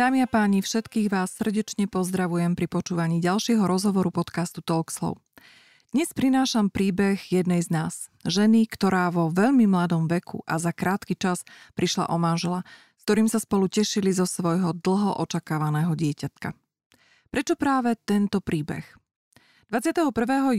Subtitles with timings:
[0.00, 5.20] Dámy a páni, všetkých vás srdečne pozdravujem pri počúvaní ďalšieho rozhovoru podcastu Talkslow.
[5.92, 11.20] Dnes prinášam príbeh jednej z nás, ženy, ktorá vo veľmi mladom veku a za krátky
[11.20, 11.44] čas
[11.76, 12.64] prišla o manžela,
[12.96, 16.56] s ktorým sa spolu tešili zo svojho dlho očakávaného dieťatka.
[17.28, 18.99] Prečo práve tento príbeh?
[19.70, 20.10] 21.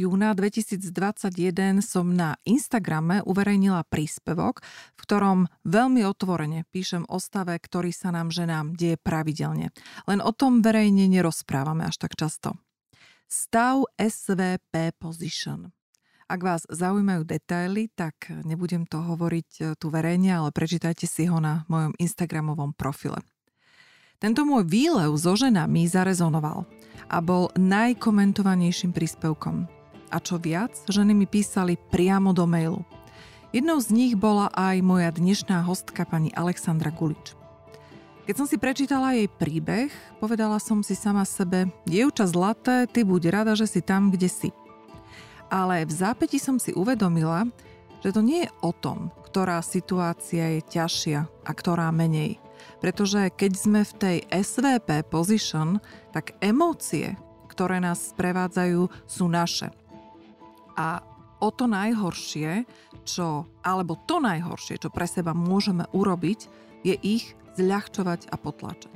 [0.07, 4.63] júna 2021 som na Instagrame uverejnila príspevok,
[4.95, 9.75] v ktorom veľmi otvorene píšem o stave, ktorý sa nám ženám deje pravidelne.
[10.07, 12.55] Len o tom verejne nerozprávame až tak často.
[13.27, 15.75] Stav SVP Position.
[16.31, 21.43] Ak vás zaujímajú detaily, tak nebudem to hovoriť e, tu verejne, ale prečítajte si ho
[21.43, 23.19] na mojom Instagramovom profile.
[24.21, 26.69] Tento môj výlev so ženami zarezonoval
[27.09, 29.65] a bol najkomentovanejším príspevkom.
[30.13, 32.85] A čo viac, ženy mi písali priamo do mailu.
[33.49, 37.33] Jednou z nich bola aj moja dnešná hostka pani Alexandra Gulič.
[38.29, 39.89] Keď som si prečítala jej príbeh,
[40.21, 44.49] povedala som si sama sebe, dievča zlaté, ty buď rada, že si tam, kde si.
[45.49, 47.49] Ale v zápäti som si uvedomila,
[48.05, 52.37] že to nie je o tom, ktorá situácia je ťažšia a ktorá menej–
[52.79, 55.81] pretože keď sme v tej SVP position,
[56.15, 57.15] tak emócie,
[57.51, 59.69] ktoré nás sprevádzajú, sú naše.
[60.79, 61.03] A
[61.41, 62.63] o to najhoršie,
[63.03, 66.39] čo, alebo to najhoršie, čo pre seba môžeme urobiť,
[66.85, 68.95] je ich zľahčovať a potlačať.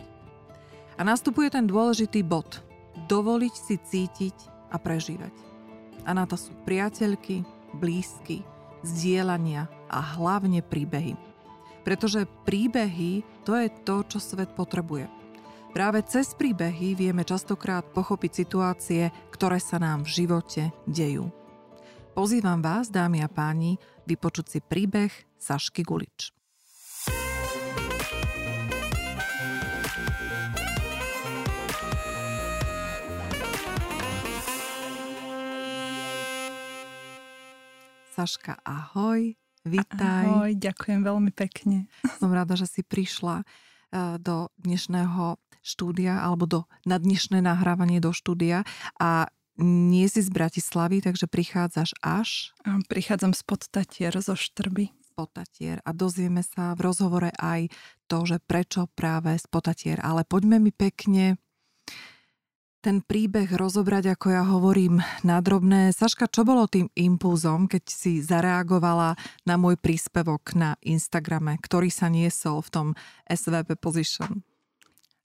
[0.96, 2.64] A nastupuje ten dôležitý bod.
[3.12, 4.38] Dovoliť si cítiť
[4.72, 5.36] a prežívať.
[6.08, 7.44] A na to sú priateľky,
[7.76, 8.48] blízky,
[8.86, 11.35] zdieľania a hlavne príbehy.
[11.86, 15.06] Pretože príbehy to je to, čo svet potrebuje.
[15.70, 21.30] Práve cez príbehy vieme častokrát pochopiť situácie, ktoré sa nám v živote dejú.
[22.18, 23.78] Pozývam vás, dámy a páni,
[24.10, 26.34] vypočuť si príbeh Sašky Gulič.
[38.16, 39.45] Saška, ahoj.
[39.66, 40.30] Vítaj.
[40.30, 41.90] Ahoj, ďakujem veľmi pekne.
[42.22, 43.46] Som rada, že si prišla e,
[44.22, 48.62] do dnešného štúdia alebo do, na dnešné nahrávanie do štúdia
[49.02, 49.26] a
[49.58, 52.54] nie si z Bratislavy, takže prichádzaš až?
[52.92, 54.94] Prichádzam z Podtatier, zo Štrby.
[55.16, 57.72] Podtatier a dozvieme sa v rozhovore aj
[58.12, 59.98] to, že prečo práve z Podtatier.
[60.04, 61.40] Ale poďme mi pekne
[62.86, 65.90] ten príbeh rozobrať, ako ja hovorím, na drobné.
[65.90, 72.14] Saška, čo bolo tým impulzom, keď si zareagovala na môj príspevok na Instagrame, ktorý sa
[72.14, 72.88] niesol v tom
[73.26, 74.46] SVP Position?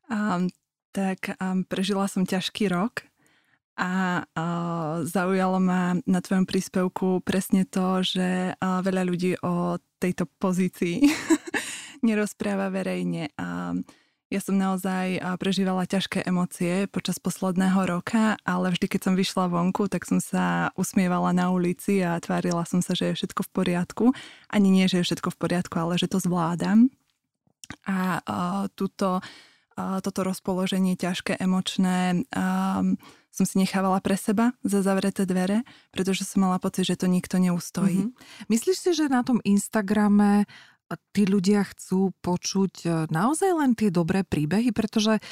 [0.08, 0.48] Um,
[0.96, 3.04] tak um, prežila som ťažký rok
[3.76, 10.24] a uh, zaujalo ma na tvojom príspevku presne to, že uh, veľa ľudí o tejto
[10.40, 11.04] pozícii
[12.08, 13.36] nerozpráva verejne.
[13.36, 13.84] Uh,
[14.30, 19.90] ja som naozaj prežívala ťažké emócie počas posledného roka, ale vždy, keď som vyšla vonku,
[19.90, 24.04] tak som sa usmievala na ulici a tvárila som sa, že je všetko v poriadku.
[24.46, 26.94] Ani nie, že je všetko v poriadku, ale že to zvládam.
[27.90, 32.94] A uh, túto, uh, toto rozpoloženie ťažké, emočné um,
[33.30, 35.62] som si nechávala pre seba za zavreté dvere,
[35.94, 38.10] pretože som mala pocit, že to nikto neustojí.
[38.10, 38.46] Mm-hmm.
[38.50, 40.50] Myslíš si, že na tom Instagrame
[41.14, 45.22] tí ľudia chcú počuť e, naozaj len tie dobré príbehy, pretože e,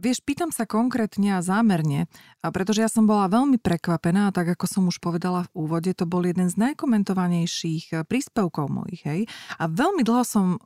[0.00, 2.08] vieš, pýtam sa konkrétne a zámerne,
[2.40, 6.24] pretože ja som bola veľmi prekvapená, tak ako som už povedala v úvode, to bol
[6.24, 9.20] jeden z najkomentovanejších e, príspevkov mojich, hej.
[9.60, 10.56] A veľmi dlho som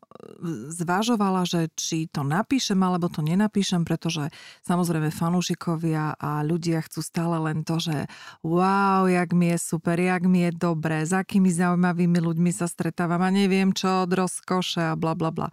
[0.70, 4.30] zvažovala, že či to napíšem alebo to nenapíšem, pretože
[4.62, 8.06] samozrejme fanúšikovia a ľudia chcú stále len to, že
[8.46, 13.20] wow, jak mi je super, jak mi je dobre, s akými zaujímavými ľuďmi sa stretávam
[13.26, 15.48] a neviem čo, od rozkoše a bla bla bla.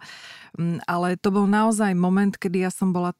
[0.60, 3.16] Mm, ale to bol naozaj moment, kedy ja som bola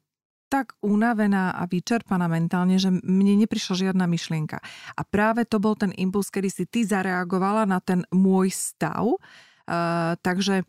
[0.53, 4.60] tak unavená a vyčerpaná mentálne, že mne neprišla žiadna myšlienka.
[4.92, 9.16] A práve to bol ten impuls, kedy si ty zareagovala na ten môj stav.
[9.65, 10.68] Uh, takže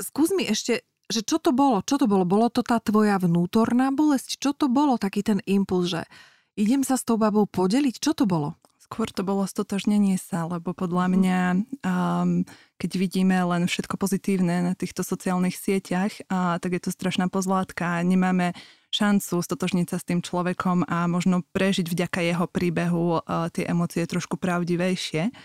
[0.00, 1.84] skús mi ešte, že čo to bolo?
[1.84, 2.24] Čo to bolo?
[2.24, 4.40] Bolo to tá tvoja vnútorná bolesť?
[4.40, 5.00] Čo to bolo?
[5.00, 6.08] Taký ten impuls, že
[6.56, 7.96] idem sa s tou babou podeliť?
[7.96, 8.57] Čo to bolo?
[8.88, 11.12] Skôr to bolo stotožnenie sa, lebo podľa mhm.
[11.12, 11.40] mňa,
[11.84, 12.30] um,
[12.80, 18.00] keď vidíme len všetko pozitívne na týchto sociálnych sieťach, uh, tak je to strašná pozlátka.
[18.00, 18.56] Nemáme
[18.88, 24.08] šancu stotožniť sa s tým človekom a možno prežiť vďaka jeho príbehu uh, tie emócie
[24.08, 25.36] trošku pravdivejšie.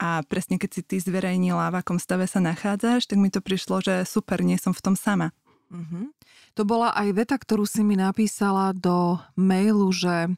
[0.00, 3.84] A presne keď si ty zverejnila, v akom stave sa nachádzaš, tak mi to prišlo,
[3.84, 5.36] že super, nie som v tom sama.
[5.68, 6.04] Mm-hmm.
[6.56, 10.32] To bola aj veta, ktorú si mi napísala do mailu, že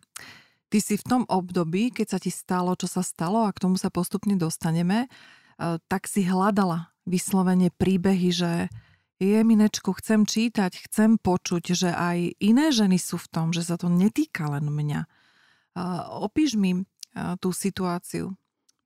[0.70, 3.74] Ty si v tom období, keď sa ti stalo, čo sa stalo a k tomu
[3.74, 5.08] sa postupne dostaneme, e,
[5.90, 8.70] tak si hľadala vyslovene príbehy, že
[9.20, 13.92] Jeminečku, chcem čítať, chcem počuť, že aj iné ženy sú v tom, že sa to
[13.92, 15.04] netýka len mňa.
[16.24, 16.88] Opíš mi
[17.44, 18.32] tú situáciu.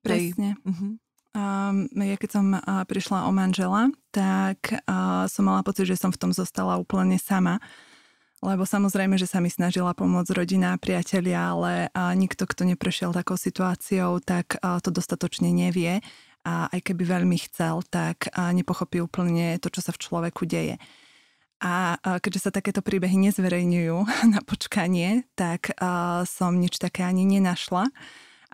[0.03, 0.59] Presne.
[0.67, 0.99] Uh-huh.
[1.35, 6.11] Um, ja keď som uh, prišla o manžela, tak uh, som mala pocit, že som
[6.11, 7.59] v tom zostala úplne sama.
[8.45, 14.21] Lebo samozrejme, že sa mi snažila pomôcť rodina, priatelia, ale nikto, kto neprešiel takou situáciou,
[14.21, 16.05] tak to dostatočne nevie.
[16.45, 20.77] A aj keby veľmi chcel, tak nepochopí úplne to, čo sa v človeku deje.
[21.65, 23.97] A keďže sa takéto príbehy nezverejňujú
[24.37, 25.73] na počkanie, tak
[26.29, 27.89] som nič také ani nenašla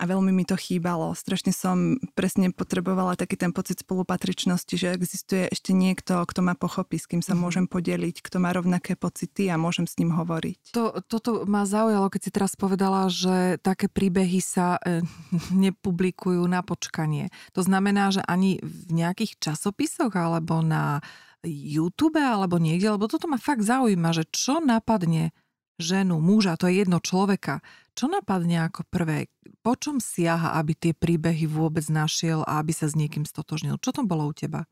[0.01, 1.13] a veľmi mi to chýbalo.
[1.13, 6.97] Strašne som presne potrebovala taký ten pocit spolupatričnosti, že existuje ešte niekto, kto ma pochopí,
[6.97, 10.77] s kým sa mm môžem podeliť, kto má rovnaké pocity a môžem s ním hovoriť.
[10.77, 15.01] To, toto ma zaujalo, keď si teraz povedala, že také príbehy sa e,
[15.65, 17.33] nepublikujú na počkanie.
[17.57, 21.01] To znamená, že ani v nejakých časopisoch alebo na
[21.41, 25.33] YouTube alebo niekde, lebo toto ma fakt zaujíma, že čo napadne
[25.79, 29.27] ženu, muža, to je jedno človeka, čo napadne ako prvé?
[29.61, 33.77] Po čom siaha, aby tie príbehy vôbec našiel a aby sa s niekým stotožnil?
[33.77, 34.65] Čo to bolo u teba?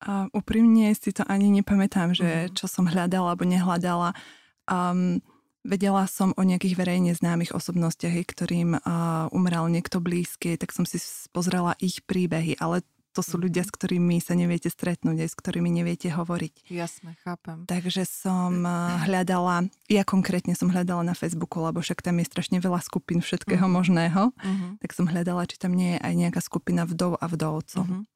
[0.00, 2.56] A úprimne si to ani nepamätám, že mhm.
[2.56, 4.16] čo som hľadala alebo nehľadala.
[4.64, 5.20] Um,
[5.60, 10.96] vedela som o nejakých verejne známych osobnostiach, ktorým uh, umrel niekto blízky, tak som si
[11.36, 15.70] pozrela ich príbehy, ale to sú ľudia, s ktorými sa neviete stretnúť, aj s ktorými
[15.70, 16.70] neviete hovoriť.
[16.70, 17.66] Jasne, chápem.
[17.66, 22.58] Takže som eh, hľadala, ja konkrétne som hľadala na Facebooku, lebo však tam je strašne
[22.62, 23.76] veľa skupín všetkého uh-huh.
[23.82, 24.70] možného, uh-huh.
[24.78, 27.84] tak som hľadala, či tam nie je aj nejaká skupina vdov a vdovcov.
[27.84, 28.06] Uh-huh.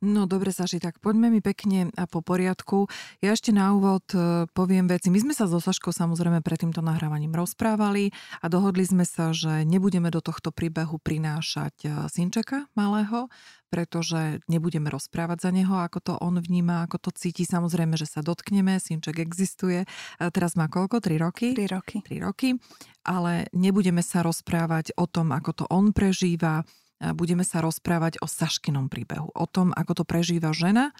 [0.00, 2.88] No dobre, Saši, tak poďme mi pekne a po poriadku.
[3.20, 5.12] Ja ešte na úvod e, poviem veci.
[5.12, 8.08] My sme sa so Saškou samozrejme pred týmto nahrávaním rozprávali
[8.40, 13.28] a dohodli sme sa, že nebudeme do tohto príbehu prinášať e, synčeka malého,
[13.68, 17.44] pretože nebudeme rozprávať za neho, ako to on vníma, ako to cíti.
[17.44, 19.84] Samozrejme, že sa dotkneme, synček existuje.
[20.16, 21.04] A teraz má koľko?
[21.04, 21.52] 3 roky?
[21.52, 22.00] 3 roky.
[22.08, 22.56] 3 roky.
[23.04, 26.64] Ale nebudeme sa rozprávať o tom, ako to on prežíva,
[27.00, 30.92] budeme sa rozprávať o Saškinom príbehu, o tom, ako to prežíva žena,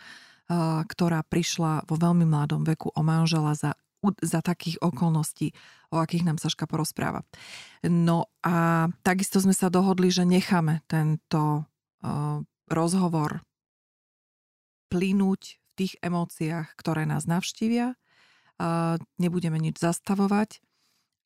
[0.89, 3.79] ktorá prišla vo veľmi mladom veku o manžela za,
[4.19, 5.55] za takých okolností,
[5.93, 7.23] o akých nám Saška porozpráva.
[7.87, 11.69] No a takisto sme sa dohodli, že necháme tento
[12.67, 13.45] rozhovor
[14.91, 17.95] plynúť v tých emóciách, ktoré nás navštívia.
[19.21, 20.65] Nebudeme nič zastavovať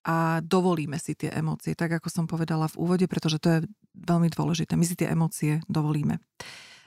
[0.05, 3.59] a dovolíme si tie emócie, tak ako som povedala v úvode, pretože to je
[3.97, 4.77] veľmi dôležité.
[4.77, 6.21] My si tie emócie dovolíme.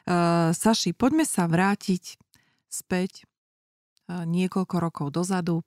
[0.07, 2.15] Uh, Saši, poďme sa vrátiť
[2.69, 3.25] späť
[4.07, 5.65] uh, niekoľko rokov dozadu,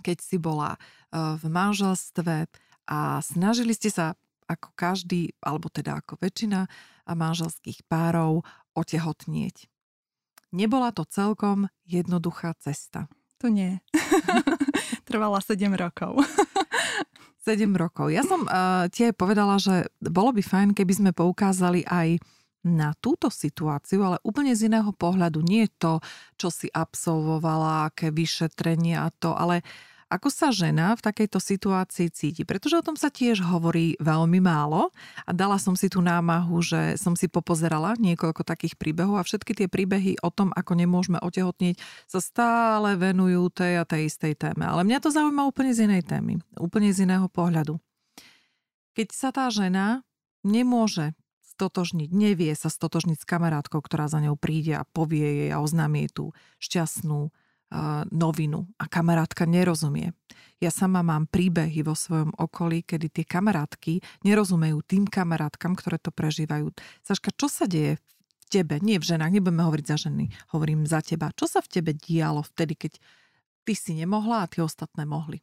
[0.00, 2.46] keď si bola uh, v manželstve
[2.86, 4.14] a snažili ste sa
[4.50, 6.66] ako každý, alebo teda ako väčšina
[7.06, 8.42] manželských párov
[8.74, 9.70] otehotnieť.
[10.50, 13.06] Nebola to celkom jednoduchá cesta.
[13.38, 13.78] To nie.
[15.08, 16.18] Trvala 7 rokov.
[17.50, 18.14] 7 rokov.
[18.14, 22.22] Ja som uh, ti aj povedala, že bolo by fajn, keby sme poukázali aj
[22.62, 25.40] na túto situáciu, ale úplne z iného pohľadu.
[25.40, 26.04] Nie to,
[26.36, 29.64] čo si absolvovala, aké vyšetrenie a to, ale
[30.10, 32.42] ako sa žena v takejto situácii cíti?
[32.42, 34.90] Pretože o tom sa tiež hovorí veľmi málo
[35.22, 39.54] a dala som si tú námahu, že som si popozerala niekoľko takých príbehov a všetky
[39.54, 41.78] tie príbehy o tom, ako nemôžeme otehotnieť,
[42.10, 44.66] sa stále venujú tej a tej istej téme.
[44.66, 47.78] Ale mňa to zaujíma úplne z inej témy, úplne z iného pohľadu.
[48.98, 50.02] Keď sa tá žena
[50.42, 51.14] nemôže
[51.54, 56.10] stotožniť, nevie sa stotožniť s kamarátkou, ktorá za ňou príde a povie jej a oznámie
[56.10, 57.30] tú šťastnú
[58.10, 60.10] novinu a kamarátka nerozumie.
[60.60, 66.12] Ja sama mám príbehy vo svojom okolí, kedy tie kamarátky nerozumejú tým kamarátkam, ktoré to
[66.12, 66.68] prežívajú.
[67.00, 68.76] Saška, čo sa deje v tebe?
[68.84, 71.32] Nie v ženách, nebudeme hovoriť za ženy, hovorím za teba.
[71.32, 72.92] Čo sa v tebe dialo vtedy, keď
[73.64, 75.40] ty si nemohla a tie ostatné mohli?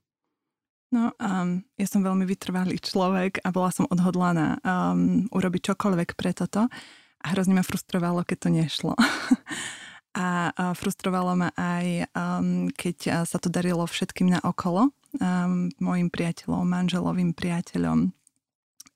[0.87, 6.31] No, um, ja som veľmi vytrvalý človek a bola som odhodlaná um, urobiť čokoľvek pre
[6.31, 6.69] toto
[7.17, 8.93] a hrozne ma frustrovalo, keď to nešlo.
[10.17, 14.89] a, frustrovalo ma aj, um, keď sa to darilo všetkým na okolo,
[15.21, 18.09] um, mojim priateľom, manželovým priateľom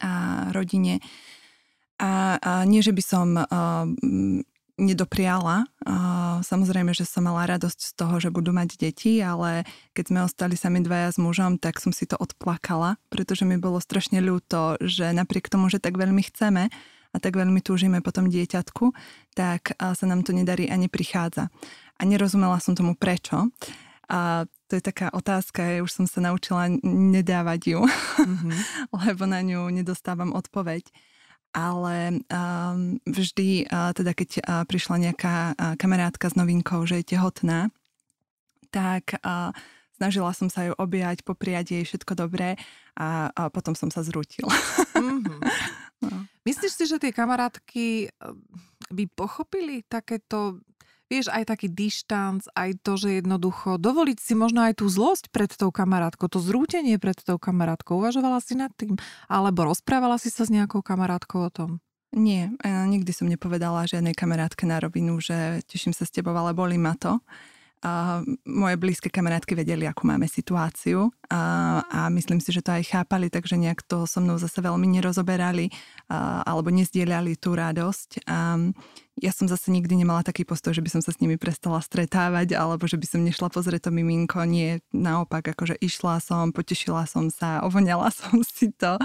[0.01, 0.13] a
[0.49, 0.97] rodine.
[2.01, 3.45] A, a nie, že by som uh,
[4.81, 5.69] nedopriala.
[5.85, 10.19] Uh, samozrejme, že som mala radosť z toho, že budú mať deti, ale keď sme
[10.25, 14.81] ostali sami dvaja s mužom, tak som si to odplakala, pretože mi bolo strašne ľúto,
[14.81, 16.73] že napriek tomu, že tak veľmi chceme,
[17.11, 18.95] a tak veľmi túžime po tom dieťatku,
[19.35, 21.51] tak sa nám to nedarí a neprichádza.
[21.99, 23.51] A nerozumela som tomu prečo.
[24.11, 28.51] A to je taká otázka, ja už som sa naučila nedávať ju, mm-hmm.
[29.07, 30.87] lebo na ňu nedostávam odpoveď.
[31.51, 37.15] ale um, vždy, uh, teda keď uh, prišla nejaká uh, kamarátka s novinkou, že je
[37.15, 37.67] tehotná,
[38.71, 39.51] tak uh,
[40.01, 42.57] snažila som sa ju objať, popriať jej všetko dobré
[42.97, 44.49] a, a potom som sa zrútila.
[44.97, 45.39] Mm-hmm.
[46.09, 46.25] no.
[46.41, 48.09] Myslíš si, že tie kamarátky
[48.89, 50.57] by pochopili takéto
[51.11, 55.51] vieš, aj taký dištanc, aj to, že jednoducho dovoliť si možno aj tú zlosť pred
[55.51, 57.99] tou kamarátkou, to zrútenie pred tou kamarátkou.
[57.99, 58.95] Uvažovala si nad tým?
[59.27, 61.69] Alebo rozprávala si sa s nejakou kamarátkou o tom?
[62.15, 66.79] Nie, nikdy som nepovedala žiadnej kamarátke na rovinu, že teším sa s tebou, ale boli
[66.79, 67.19] ma to.
[67.81, 72.93] A moje blízke kamarátky vedeli, akú máme situáciu a, a myslím si, že to aj
[72.93, 75.73] chápali, takže nejak to so mnou zase veľmi nerozoberali
[76.05, 78.29] a, alebo nezdielali tú radosť.
[78.29, 78.57] A
[79.21, 82.55] ja som zase nikdy nemala taký postoj, že by som sa s nimi prestala stretávať
[82.55, 84.41] alebo že by som nešla pozrieť to miminko.
[84.47, 88.97] Nie, naopak, akože išla som, potešila som sa, ovoňala som si to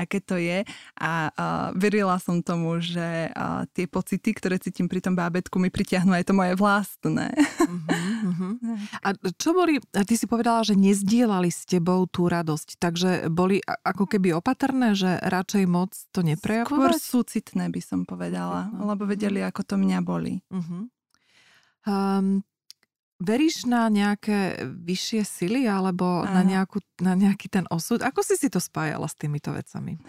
[0.00, 0.64] aké to je
[0.96, 5.68] a uh, verila som tomu, že uh, tie pocity, ktoré cítim pri tom bábetku, mi
[5.68, 7.28] pritiahnu aj to moje vlastné.
[7.70, 8.76] Uh-huh, uh-huh.
[9.04, 14.10] A čo boli, ty si povedala, že nezdielali s tebou tú radosť, takže boli ako
[14.10, 16.72] keby opatrné, že radšej moc to neprejavovať?
[16.72, 18.92] Skôr súcitné by som povedala, uh-huh.
[18.92, 20.42] lebo vedeli, ako to mňa boli.
[20.50, 20.90] Uh-huh.
[21.88, 22.44] Um,
[23.20, 28.00] Veríš na nejaké vyššie sily alebo na, nejakú, na nejaký ten osud?
[28.00, 30.00] Ako si si to spájala s týmito vecami?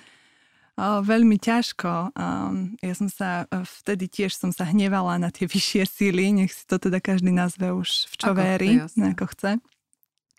[0.80, 2.16] O, veľmi ťažko.
[2.16, 6.64] Um, ja som sa, vtedy tiež som sa hnevala na tie vyššie síly, nech si
[6.64, 9.52] to teda každý nazve už v čo ako, verí, ako chce.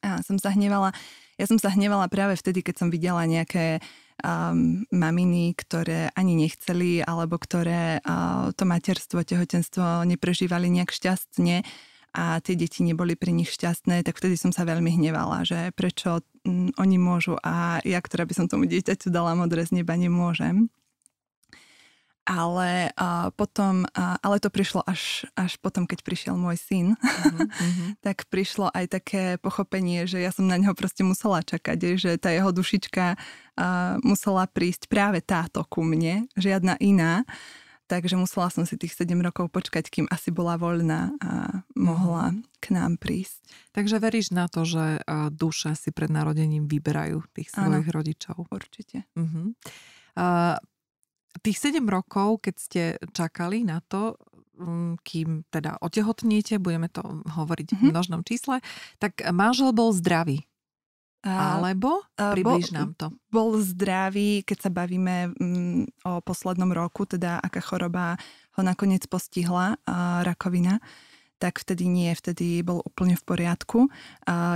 [0.03, 0.97] A som sa hnevala,
[1.37, 3.85] ja som sa hnevala práve vtedy, keď som videla nejaké
[4.25, 11.63] um, maminy, ktoré ani nechceli, alebo ktoré uh, to materstvo, tehotenstvo neprežívali nejak šťastne
[12.13, 16.21] a tie deti neboli pri nich šťastné, tak vtedy som sa veľmi hnevala, že prečo
[16.45, 20.69] mm, oni môžu a ja, ktorá by som tomu dieťaťu dala modré z neba, nemôžem.
[22.23, 27.99] Ale uh, potom, uh, ale to prišlo až, až potom, keď prišiel môj syn, uh-huh,
[28.07, 32.31] tak prišlo aj také pochopenie, že ja som na neho proste musela čakať, že tá
[32.31, 37.27] jeho dušička uh, musela prísť práve táto ku mne, žiadna iná
[37.93, 42.33] takže musela som si tých 7 rokov počkať, kým asi bola voľná a mohla
[42.65, 43.45] k nám prísť.
[43.77, 45.05] Takže veríš na to, že
[45.37, 48.49] duše si pred narodením vyberajú tých svojich Áno, rodičov?
[48.49, 49.05] určite.
[49.13, 49.53] Uh-huh.
[50.17, 50.57] Uh,
[51.45, 52.83] tých 7 rokov, keď ste
[53.13, 54.17] čakali na to,
[54.57, 57.77] mm, kým teda otehotniete, budeme to hovoriť uh-huh.
[57.77, 57.93] v mhm.
[57.93, 58.65] množnom čísle,
[58.97, 60.49] tak manžel bol zdravý.
[61.23, 63.15] Alebo približ nám to.
[63.31, 68.19] Bol zdravý, keď sa bavíme mm, o poslednom roku, teda aká choroba
[68.59, 69.79] ho nakoniec postihla,
[70.27, 70.83] rakovina,
[71.39, 73.91] tak vtedy nie, vtedy bol úplne v poriadku.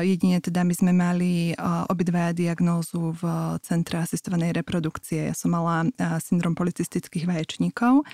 [0.07, 1.51] jedine teda my sme mali
[1.91, 3.23] obidvaja diagnózu v
[3.67, 5.31] Centre asistovanej reprodukcie.
[5.31, 5.91] Ja som mala
[6.23, 8.07] syndrom policistických vaječníkov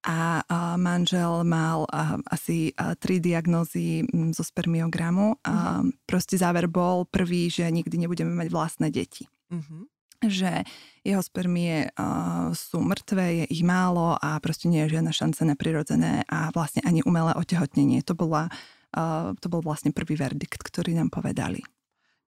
[0.00, 0.44] a
[0.80, 1.84] manžel mal
[2.24, 5.36] asi tri diagnózy zo spermiogramu.
[5.44, 6.04] A mhm.
[6.08, 9.28] proste záver bol prvý, že nikdy nebudeme mať vlastné deti.
[9.50, 9.90] Uh-huh.
[10.20, 10.62] Že
[11.02, 11.88] jeho spermie
[12.52, 16.84] sú mŕtve, je ich málo a proste nie je žiadna šanca na prirodzené a vlastne
[16.84, 18.04] ani umelé otehotnenie.
[18.04, 18.52] To, bola,
[19.40, 21.64] to bol vlastne prvý verdikt, ktorý nám povedali.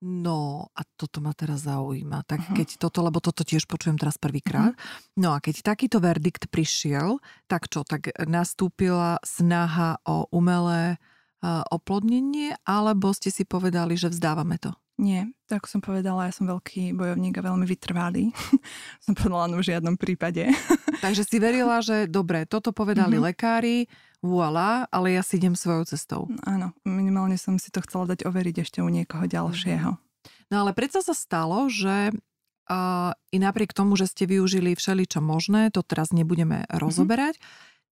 [0.04, 2.28] No a toto ma teraz zaujíma.
[2.28, 2.56] Tak uh-huh.
[2.60, 4.76] keď toto, lebo toto tiež počujem teraz prvýkrát.
[4.76, 5.16] Uh-huh.
[5.16, 11.00] No a keď takýto verdikt prišiel, tak čo, tak nastúpila snaha o umelé
[11.40, 14.76] uh, oplodnenie, alebo ste si povedali, že vzdávame to?
[15.00, 18.36] Nie, tak ako som povedala, ja som veľký bojovník a veľmi vytrvalý.
[19.06, 20.52] som povedala, no v žiadnom prípade.
[21.00, 23.32] Takže si verila, že dobre, toto povedali uh-huh.
[23.32, 23.88] lekári,
[24.24, 26.32] voilà, ale ja si idem svojou cestou.
[26.48, 30.00] Áno, minimálne som si to chcela dať overiť ešte u niekoho ďalšieho.
[30.48, 35.76] No ale predsa sa stalo, že uh, i napriek tomu, že ste využili všeličo možné,
[35.76, 36.80] to teraz nebudeme mm-hmm.
[36.80, 37.36] rozoberať,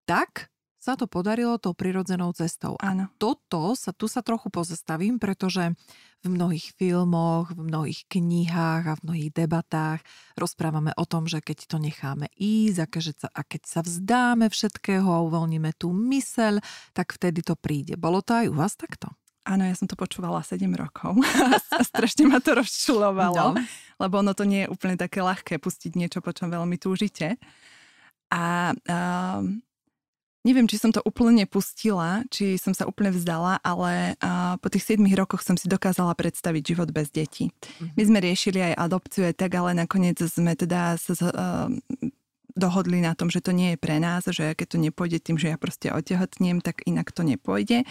[0.07, 0.47] tak
[0.81, 2.73] sa to podarilo tou prirodzenou cestou.
[2.81, 3.05] Áno.
[3.05, 5.77] A toto sa, tu sa trochu pozastavím, pretože
[6.25, 10.01] v mnohých filmoch, v mnohých knihách a v mnohých debatách
[10.33, 14.49] rozprávame o tom, že keď to necháme ísť a keď sa, a keď sa vzdáme
[14.49, 16.57] všetkého a uvoľníme tú myseľ,
[16.97, 17.93] tak vtedy to príde.
[18.01, 19.13] Bolo to aj u vás takto?
[19.41, 21.17] Áno, ja som to počúvala 7 rokov
[21.77, 23.61] a strašne ma to rozčulovalo, no.
[24.01, 27.41] lebo ono to nie je úplne také ľahké pustiť niečo, po čom veľmi túžite.
[28.29, 29.61] A um,
[30.41, 34.97] Neviem, či som to úplne pustila, či som sa úplne vzdala, ale uh, po tých
[34.97, 37.53] 7 rokoch som si dokázala predstaviť život bez detí.
[37.53, 37.93] Mm-hmm.
[37.93, 41.69] My sme riešili aj adopciu, aj tak, ale nakoniec sme teda sa uh,
[42.57, 45.53] dohodli na tom, že to nie je pre nás, že keď to nepôjde tým, že
[45.53, 47.85] ja proste otehotnem, tak inak to nepôjde.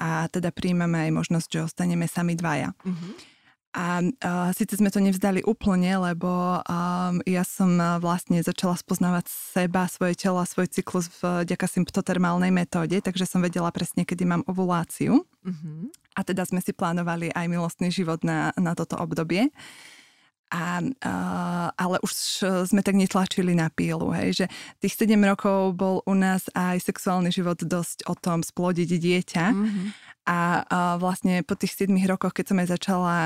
[0.00, 2.72] A teda príjmame aj možnosť, že ostaneme sami dvaja.
[2.72, 3.12] Mm-hmm.
[3.72, 9.32] A uh, síce sme to nevzdali úplne, lebo um, ja som uh, vlastne začala spoznávať
[9.32, 14.44] seba, svoje telo a svoj cyklus vďaka symptotermálnej metóde, takže som vedela presne, kedy mám
[14.44, 15.24] ovuláciu.
[15.24, 15.88] Uh-huh.
[16.12, 19.48] A teda sme si plánovali aj milostný život na, na toto obdobie.
[20.52, 22.12] A, uh, ale už
[22.68, 24.46] sme tak netlačili na pílu, hej, že
[24.84, 29.46] tých 7 rokov bol u nás aj sexuálny život dosť o tom splodiť dieťa.
[29.48, 30.11] Mm-hmm.
[30.22, 30.62] A,
[31.02, 33.16] vlastne po tých 7 rokoch, keď som aj začala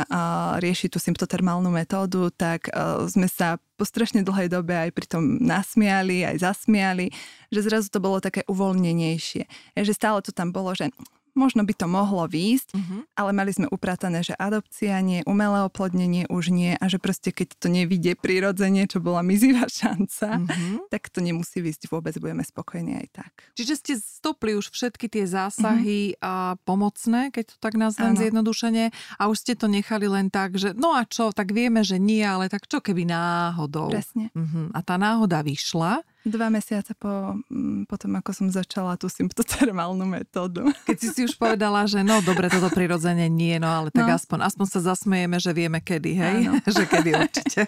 [0.65, 2.73] riešiť tú symptotermálnu metódu, tak
[3.13, 7.13] sme sa po strašne dlhej dobe aj pri tom nasmiali, aj zasmiali,
[7.53, 9.45] že zrazu to bolo také uvoľnenejšie.
[9.77, 10.89] Že stále to tam bolo, že
[11.37, 13.01] možno by to mohlo výjsť, uh-huh.
[13.15, 17.61] ale mali sme upratané, že adopcia nie, umelé oplodnenie už nie a že proste keď
[17.61, 20.89] to nevidie prirodzene, čo bola mizivá šanca, uh-huh.
[20.89, 23.33] tak to nemusí výjsť vôbec, budeme spokojní aj tak.
[23.55, 26.25] Čiže ste stopli už všetky tie zásahy uh-huh.
[26.25, 26.33] a
[26.65, 28.91] pomocné, keď to tak nazvem zjednodušene
[29.21, 32.25] a už ste to nechali len tak, že no a čo, tak vieme, že nie,
[32.25, 33.93] ale tak čo keby náhodou.
[33.93, 34.33] Presne.
[34.33, 34.73] Uh-huh.
[34.73, 40.03] A tá náhoda vyšla Dva mesiace po, mm, po tom, ako som začala tú symptotermálnu
[40.03, 40.67] metódu.
[40.83, 44.19] Keď si si už povedala, že no dobre, toto prirodzene nie, no ale tak no.
[44.19, 46.39] aspoň, aspoň sa zasmejeme, že vieme kedy, hej?
[46.75, 47.63] že kedy určite.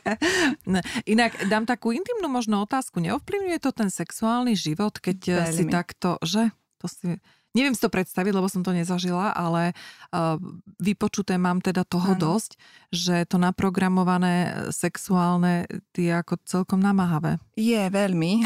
[1.07, 2.99] Inak dám takú intimnú možno otázku.
[2.99, 5.55] Neovplyvňuje to ten sexuálny život, keď eh, Veľmi.
[5.55, 6.51] si takto, že?
[6.83, 7.15] To si...
[7.57, 9.73] Neviem si to predstaviť, lebo som to nezažila, ale
[10.13, 10.37] uh,
[10.77, 12.21] vypočuté mám teda toho ano.
[12.21, 12.61] dosť,
[12.93, 15.65] že to naprogramované sexuálne
[15.97, 17.41] je ako celkom namáhavé.
[17.57, 18.45] Je veľmi.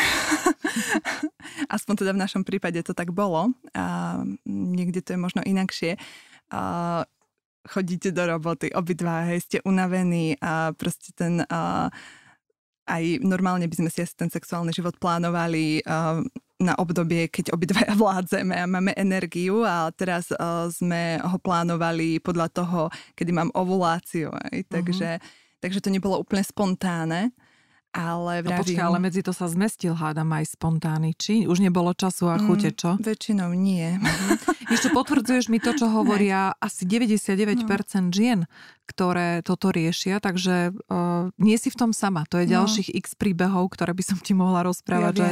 [1.74, 3.50] Aspoň teda v našom prípade to tak bolo.
[3.74, 5.98] A niekde to je možno inakšie.
[6.54, 7.02] A
[7.66, 11.42] chodíte do roboty, obidva, hej, ste unavení a proste ten...
[11.50, 11.90] A,
[12.82, 15.86] aj normálne by sme si asi ten sexuálny život plánovali
[16.62, 22.48] na obdobie, keď obidvaja vládzeme a máme energiu a teraz uh, sme ho plánovali podľa
[22.50, 22.80] toho,
[23.18, 24.30] kedy mám ovuláciu.
[24.30, 24.62] Aj.
[24.62, 24.70] Mhm.
[24.70, 25.58] Takže, uh-huh.
[25.60, 27.34] takže to nebolo úplne spontánne.
[27.92, 28.56] Ale vravím...
[28.56, 31.12] No počkaj, ale medzi to sa zmestil, hádam, aj spontánny.
[31.12, 32.96] Či už nebolo času a chute, čo?
[32.96, 34.00] Mm, väčšinou nie.
[34.00, 34.72] Uh-huh.
[34.72, 36.58] Ešte potvrdzuješ mi to, čo hovoria ne.
[36.64, 38.08] asi 99% no.
[38.08, 38.48] žien,
[38.88, 42.24] ktoré toto riešia, takže uh, nie si v tom sama.
[42.32, 42.64] To je no.
[42.64, 45.28] ďalších x príbehov, ktoré by som ti mohla rozprávať, ja že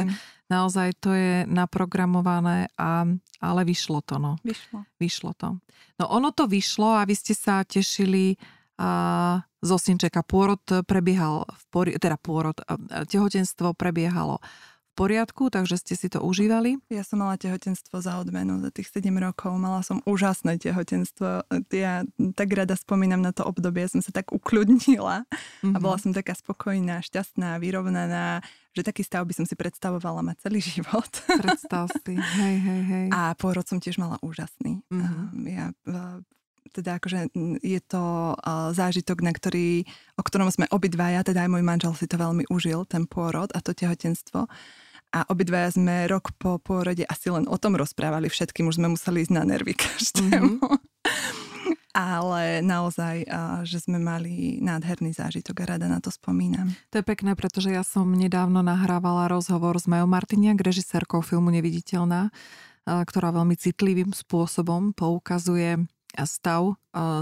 [0.51, 3.07] naozaj to je naprogramované, a,
[3.39, 4.19] ale vyšlo to.
[4.19, 4.35] No.
[4.43, 4.83] Vyšlo.
[4.99, 5.63] Vyšlo to.
[5.95, 8.35] No ono to vyšlo a vy ste sa tešili
[8.81, 10.25] a z osinčeka.
[10.25, 12.57] Pôrod prebiehal, v pori- teda pôrod,
[13.05, 14.41] tehotenstvo prebiehalo
[14.91, 16.75] v poriadku, takže ste si to užívali?
[16.91, 19.55] Ja som mala tehotenstvo za odmenu za tých 7 rokov.
[19.55, 21.47] Mala som úžasné tehotenstvo.
[21.71, 22.03] Ja
[22.35, 23.87] tak rada spomínam na to obdobie.
[23.87, 25.71] Som sa tak ukľudnila mm-hmm.
[25.71, 26.03] a bola mhm.
[26.03, 28.43] som taká spokojná, šťastná, vyrovnaná,
[28.75, 31.07] že taký stav by som si predstavovala mať celý život.
[31.23, 32.19] Predstav si.
[32.19, 33.05] Hej, hej, hej.
[33.15, 34.83] A pôrod som tiež mala úžasný.
[34.91, 35.47] Mm-hmm.
[35.47, 35.71] Ja
[36.71, 38.35] teda akože je to
[38.71, 39.83] zážitok, na ktorý,
[40.15, 43.59] o ktorom sme obidvaja, teda aj môj manžel si to veľmi užil, ten pôrod a
[43.59, 44.47] to tehotenstvo.
[45.11, 49.27] A obidvaja sme rok po pôrode asi len o tom rozprávali všetkým, už sme museli
[49.27, 50.63] ísť na nervy každému.
[50.63, 51.49] Mm-hmm.
[51.91, 53.27] Ale naozaj,
[53.67, 56.71] že sme mali nádherný zážitok a rada na to spomínam.
[56.95, 62.31] To je pekné, pretože ja som nedávno nahrávala rozhovor s Majou Martiniak, režisérkou filmu Neviditeľná,
[62.87, 65.83] ktorá veľmi citlivým spôsobom poukazuje
[66.27, 66.75] stav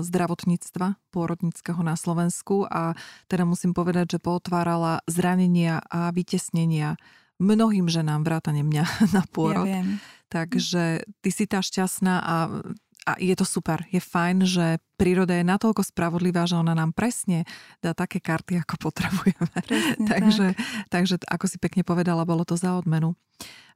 [0.04, 2.98] zdravotníctva pôrodnického na Slovensku a
[3.30, 6.98] teda musím povedať, že potvárala zranenia a vytesnenia
[7.40, 8.84] mnohým ženám, vrátane mňa
[9.16, 9.66] na pôrod.
[9.66, 10.02] Ja viem.
[10.30, 12.36] Takže ty si tá šťastná a
[13.08, 13.82] a je to super.
[13.90, 17.48] Je fajn, že príroda je natoľko spravodlivá, že ona nám presne
[17.82, 19.58] dá také karty, ako potrebujeme.
[19.66, 20.94] Presne, takže, tak.
[20.94, 23.18] takže, ako si pekne povedala, bolo to za odmenu.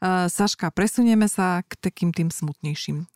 [0.04, 3.08] Uh, Saška, presunieme sa k takým tým smutnejším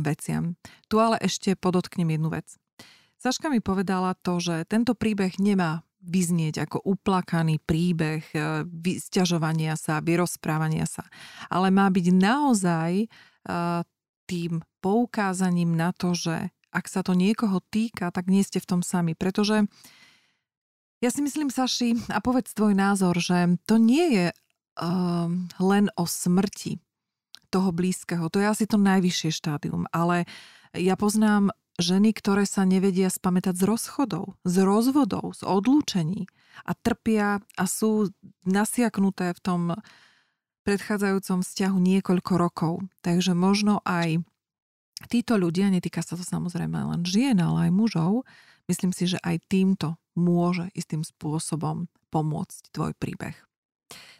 [0.00, 0.54] veciam.
[0.86, 2.46] Tu ale ešte podotknem jednu vec.
[3.18, 10.04] Saška mi povedala to, že tento príbeh nemá vyznieť ako uplakaný príbeh uh, vysťažovania sa,
[10.04, 11.08] vyrozprávania sa,
[11.48, 12.92] ale má byť naozaj
[14.24, 18.80] tým poukázaním na to, že ak sa to niekoho týka, tak nie ste v tom
[18.80, 19.12] sami.
[19.12, 19.68] Pretože
[21.04, 25.28] ja si myslím, Saši, a povedz tvoj názor, že to nie je uh,
[25.60, 26.80] len o smrti
[27.54, 28.26] toho blízkeho.
[28.26, 29.86] To je asi to najvyššie štádium.
[29.94, 30.26] Ale
[30.74, 36.26] ja poznám ženy, ktoré sa nevedia spamätať z rozchodov, z rozvodov, z odlúčení
[36.66, 38.10] a trpia a sú
[38.46, 39.62] nasiaknuté v tom
[40.66, 42.74] predchádzajúcom vzťahu niekoľko rokov.
[43.06, 44.22] Takže možno aj
[45.10, 48.12] títo ľudia, netýka sa to samozrejme len žien, ale aj mužov,
[48.70, 53.34] myslím si, že aj týmto môže istým spôsobom pomôcť tvoj príbeh.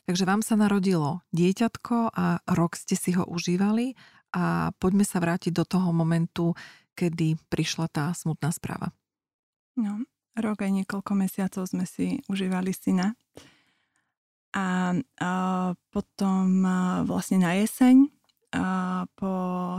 [0.05, 3.97] Takže vám sa narodilo dieťatko a rok ste si ho užívali
[4.37, 6.53] a poďme sa vrátiť do toho momentu,
[6.93, 8.93] kedy prišla tá smutná správa.
[9.81, 10.05] No,
[10.37, 13.17] rok aj niekoľko mesiacov sme si užívali syna.
[14.55, 15.31] A, a
[15.91, 18.07] potom a vlastne na jeseň,
[18.55, 19.33] a po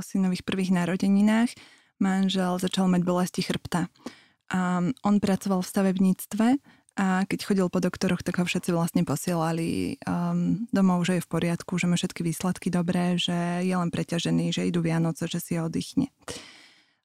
[0.03, 1.55] synových prvých narodeninách,
[1.99, 3.87] manžel začal mať bolesti chrbta.
[4.51, 6.47] A on pracoval v stavebníctve
[6.95, 11.31] a keď chodil po doktoroch, tak ho všetci vlastne posielali um, domov, že je v
[11.31, 15.59] poriadku, že má všetky výsledky dobré, že je len preťažený, že idú Vianoce, že si
[15.59, 16.07] oddychne.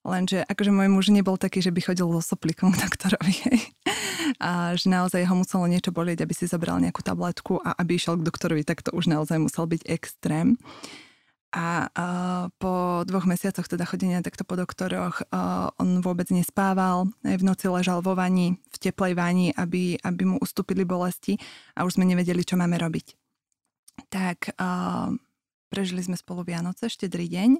[0.01, 3.35] Lenže akože môj muž nebol taký, že by chodil so soplikom k doktorovi.
[4.39, 8.17] a že naozaj ho muselo niečo bolieť, aby si zobral nejakú tabletku a aby išiel
[8.17, 10.55] k doktorovi, tak to už naozaj musel byť extrém.
[11.51, 17.35] A uh, po dvoch mesiacoch teda chodenia takto po doktoroch uh, on vôbec nespával, aj
[17.35, 21.35] v noci ležal vo vani, v teplej vani, aby, aby mu ustúpili bolesti
[21.75, 23.19] a už sme nevedeli, čo máme robiť.
[24.07, 25.11] Tak uh,
[25.67, 27.59] prežili sme spolu Vianoce, štedrý deň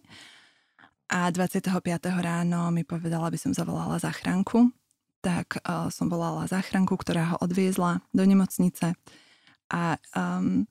[1.11, 1.83] a 25.
[2.23, 4.71] ráno mi povedala, aby som zavolala záchranku.
[5.19, 8.95] Tak uh, som volala záchranku, ktorá ho odviezla do nemocnice
[9.67, 10.63] a um,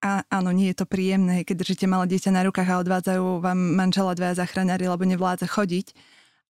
[0.00, 3.60] a áno, nie je to príjemné, keď držíte malé dieťa na rukách a odvádzajú vám
[3.76, 5.92] manžela dvaja zachráňari, lebo nevládza chodiť.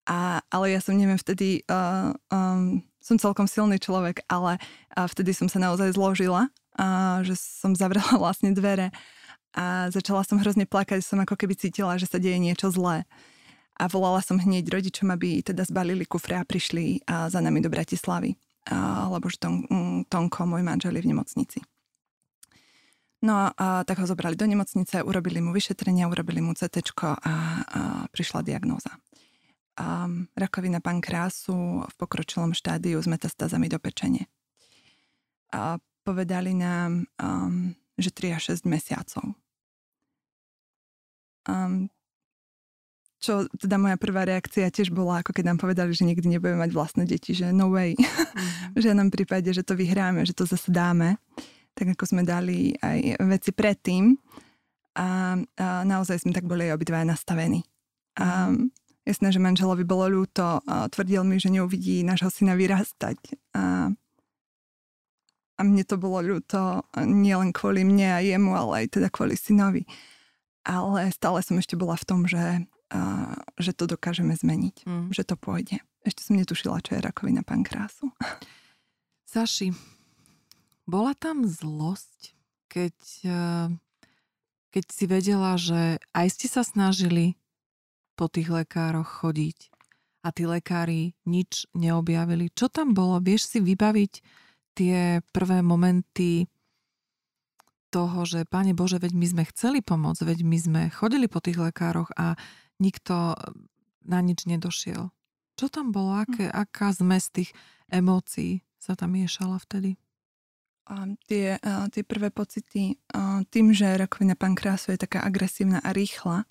[0.05, 4.61] A, ale ja som, neviem, vtedy uh, um, som celkom silný človek, ale
[4.93, 8.93] uh, vtedy som sa naozaj zložila, uh, že som zavrela vlastne dvere
[9.57, 13.09] a začala som hrozne plakať, som ako keby cítila, že sa deje niečo zlé.
[13.81, 17.73] A volala som hneď rodičom, aby teda zbalili kufre a prišli uh, za nami do
[17.73, 18.37] Bratislavy,
[18.69, 21.59] uh, lebo že Tom, um, Tonko, môj manžel, je v nemocnici.
[23.19, 27.33] No a tak ho zobrali do nemocnice, urobili mu vyšetrenia, urobili mu CT a, a
[28.15, 28.95] prišla diagnóza.
[29.79, 34.27] Um, rakovina pankrásu v pokročilom štádiu s metastázami do pečene.
[35.51, 39.35] A povedali nám, um, že 3 až 6 mesiacov.
[41.47, 41.91] Um,
[43.19, 46.71] čo teda moja prvá reakcia tiež bola, ako keď nám povedali, že nikdy nebudeme mať
[46.71, 47.99] vlastné deti, že no way.
[47.99, 48.75] Mm-hmm.
[48.75, 51.19] v žiadnom prípade, že to vyhráme, že to zase dáme
[51.73, 54.15] tak ako sme dali aj veci predtým.
[54.99, 57.63] A, a naozaj sme tak boli obidva nastavení.
[58.19, 58.51] A
[59.07, 63.19] jasné, že manželovi bolo ľúto, a tvrdil mi, že neuvidí nášho syna vyrastať.
[63.55, 63.89] A,
[65.55, 69.87] a mne to bolo ľúto nielen kvôli mne a jemu, ale aj teda kvôli synovi.
[70.67, 73.01] Ale stále som ešte bola v tom, že, a,
[73.55, 75.05] že to dokážeme zmeniť, mm.
[75.15, 75.79] že to pôjde.
[76.03, 78.11] Ešte som netušila, čo je rakovina pankrásu.
[79.31, 79.71] Saši,
[80.89, 82.33] bola tam zlosť,
[82.67, 82.97] keď,
[83.29, 83.67] eh,
[84.73, 87.37] keď si vedela, že aj ste sa snažili
[88.17, 89.69] po tých lekároch chodiť
[90.25, 92.51] a tí lekári nič neobjavili.
[92.51, 93.23] Čo tam bolo?
[93.23, 94.13] Vieš si vybaviť
[94.75, 96.51] tie prvé momenty
[97.89, 101.57] toho, že Pane Bože, veď my sme chceli pomôcť, veď my sme chodili po tých
[101.57, 102.37] lekároch a
[102.77, 103.33] nikto
[104.05, 105.09] na nič nedošiel.
[105.57, 106.15] Čo tam bolo?
[106.15, 107.51] Aké, aká zmes tých
[107.89, 109.99] emócií sa tam miešala vtedy?
[111.29, 111.61] Tie,
[111.93, 112.97] tie prvé pocity
[113.53, 116.49] tým, že rakovina pankrásu je taká agresívna a rýchla,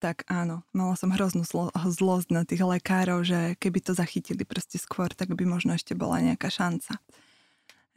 [0.00, 4.80] tak áno, mala som hroznú zlo, zlosť na tých lekárov, že keby to zachytili proste
[4.80, 6.96] skôr, tak by možno ešte bola nejaká šanca.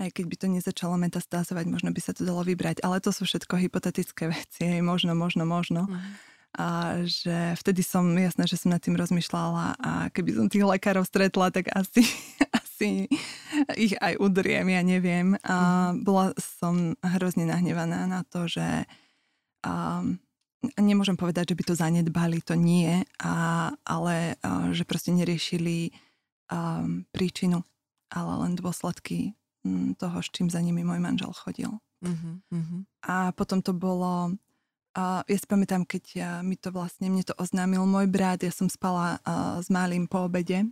[0.02, 2.84] Aj keď by to nezačalo metastázovať, možno by sa to dalo vybrať.
[2.84, 5.88] Ale to sú všetko hypotetické veci, aj možno, možno, možno.
[5.88, 6.12] Mm.
[6.54, 6.68] A
[7.08, 11.56] že vtedy som, jasné, že som nad tým rozmýšľala a keby som tých lekárov stretla,
[11.56, 12.04] tak asi,
[12.84, 13.08] asi
[13.88, 15.40] ich aj udriem, ja neviem.
[15.48, 15.56] A
[15.92, 16.04] mhm.
[16.04, 18.84] bola som hrozne nahnevaná na to, že
[19.64, 20.20] um,
[20.76, 25.92] nemôžem povedať, že by to zanedbali, to nie, a, ale a, že proste neriešili
[26.52, 27.64] um, príčinu,
[28.12, 31.72] ale len dôsledky um, toho, s čím za nimi môj manžel chodil.
[32.04, 34.36] Uh-huh, A potom to bolo,
[34.96, 38.52] uh, ja si pamätám, keď ja, mi to vlastne, mne to oznámil môj brat, ja
[38.52, 40.68] som spala uh, s malým po obede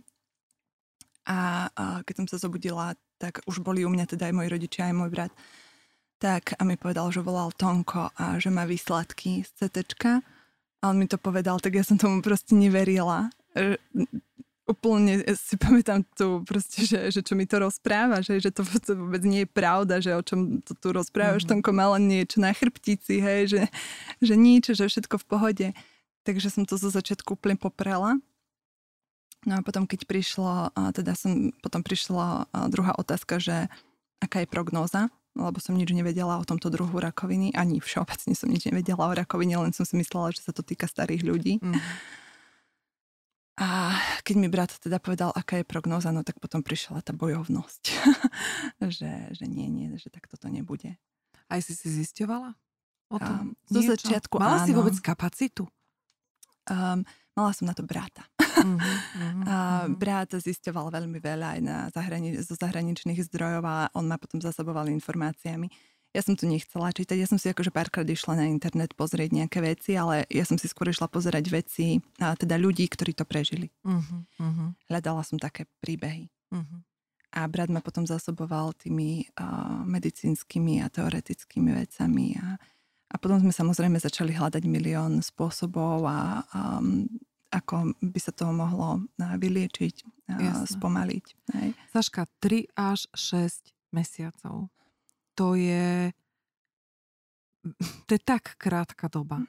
[1.26, 4.90] a, a keď som sa zobudila, tak už boli u mňa teda aj moji rodičia,
[4.90, 5.32] aj môj brat.
[6.22, 10.22] Tak a mi povedal, že volal Tonko a že má výsledky z CT.
[10.82, 13.30] A on mi to povedal, tak ja som tomu proste neverila.
[13.54, 13.78] E,
[14.66, 18.94] úplne si pamätám tu proste, že, že čo mi to rozpráva, že, že to, to
[18.94, 21.62] vôbec nie je pravda, že o čom to tu rozprávaš, mm-hmm.
[21.62, 23.62] Tonko mal len niečo na chrbtici, hej, že,
[24.22, 25.68] že nič, že všetko v pohode.
[26.22, 28.18] Takže som to zo začiatku úplne poprela.
[29.42, 33.66] No a potom, keď prišlo, teda som, potom prišla druhá otázka, že
[34.22, 38.68] aká je prognóza, lebo som nič nevedela o tomto druhu rakoviny, ani všeobecne som nič
[38.68, 41.58] nevedela o rakovine, len som si myslela, že sa to týka starých ľudí.
[41.58, 41.80] Mm.
[43.60, 47.82] A keď mi brat teda povedal, aká je prognóza, no tak potom prišla tá bojovnosť,
[48.96, 50.96] že, že nie, nie, že tak toto nebude.
[51.52, 52.56] Aj si si zisťovala?
[53.12, 54.66] O tom um, zo začiatku Mala áno.
[54.66, 55.68] si vôbec kapacitu?
[56.64, 57.04] Um,
[57.36, 58.24] mala som na to brata.
[58.62, 59.56] Mm-hmm, a
[59.90, 64.86] brat zisťoval veľmi veľa aj na zahrani- zo zahraničných zdrojov a on ma potom zasoboval
[64.88, 65.66] informáciami.
[66.12, 69.64] Ja som to nechcela čítať, ja som si akože párkrát išla na internet pozrieť nejaké
[69.64, 73.72] veci, ale ja som si skôr išla pozerať veci, a teda ľudí, ktorí to prežili.
[73.80, 76.28] Uh-huh, Hľadala som také príbehy.
[76.52, 76.78] Uh-huh.
[77.32, 82.60] A brat ma potom zasoboval tými uh, medicínskymi a teoretickými vecami a,
[83.08, 87.08] a potom sme samozrejme začali hľadať milión spôsobov a um,
[87.52, 89.94] ako by sa toho mohlo uh, vyliečiť,
[90.32, 91.26] uh, spomaliť.
[91.52, 91.68] Hej.
[91.92, 94.72] Saška, 3 až 6 mesiacov
[95.34, 96.12] to je,
[98.06, 99.44] to je tak krátka doba.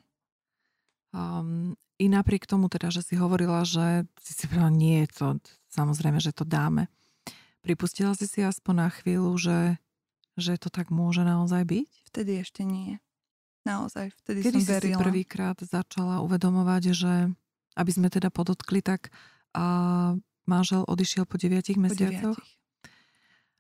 [1.14, 5.38] Um, I napriek tomu teda, že si hovorila, že si si povedala, nie, to,
[5.70, 6.90] samozrejme, že to dáme.
[7.62, 9.60] Pripustila si si aspoň na chvíľu, že,
[10.36, 11.90] že to tak môže naozaj byť?
[12.12, 13.00] Vtedy ešte nie.
[13.64, 14.82] Naozaj, vtedy Kedy som verila.
[14.84, 17.14] Kedy si prvýkrát začala uvedomovať, že
[17.78, 19.10] aby sme teda podotkli, tak
[19.54, 20.18] a
[20.50, 22.38] manžel odišiel po 9 mesiacoch?
[22.38, 22.64] Po 9.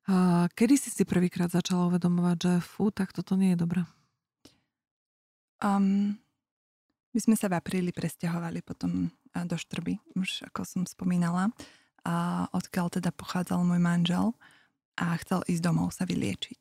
[0.03, 0.15] A
[0.51, 3.81] kedy si si prvýkrát začala uvedomovať, že fú, tak toto nie je dobré?
[5.63, 6.19] Um,
[7.15, 11.55] my sme sa v apríli presťahovali potom do Štrby, už ako som spomínala,
[12.03, 14.35] a odkiaľ teda pochádzal môj manžel
[14.99, 16.59] a chcel ísť domov sa vyliečiť.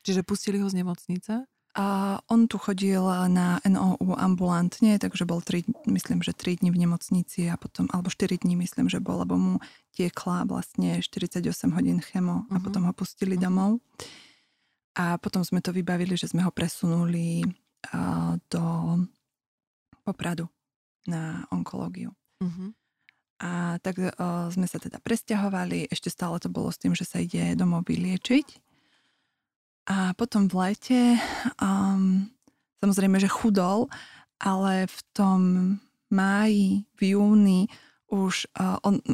[0.00, 1.44] Čiže pustili ho z nemocnice?
[1.74, 3.02] A on tu chodil
[3.34, 8.14] na NOU ambulantne, takže bol 3, myslím, že 3 dní v nemocnici a potom, alebo
[8.14, 9.54] 4 dní myslím, že bol, lebo mu
[9.90, 11.42] tiekla vlastne 48
[11.74, 12.62] hodín chemo a uh-huh.
[12.62, 13.50] potom ho pustili uh-huh.
[13.50, 13.82] domov.
[14.94, 18.62] A potom sme to vybavili, že sme ho presunuli uh, do
[20.06, 20.46] Popradu
[21.10, 22.14] na onkológiu.
[22.38, 22.70] Uh-huh.
[23.42, 24.12] A tak uh,
[24.54, 28.63] sme sa teda presťahovali, ešte stále to bolo s tým, že sa ide domov vyliečiť.
[29.84, 31.02] A potom v lete,
[31.60, 32.24] um,
[32.80, 33.92] samozrejme, že chudol,
[34.40, 35.40] ale v tom
[36.08, 37.68] máji, v júni
[38.08, 39.04] už uh, on,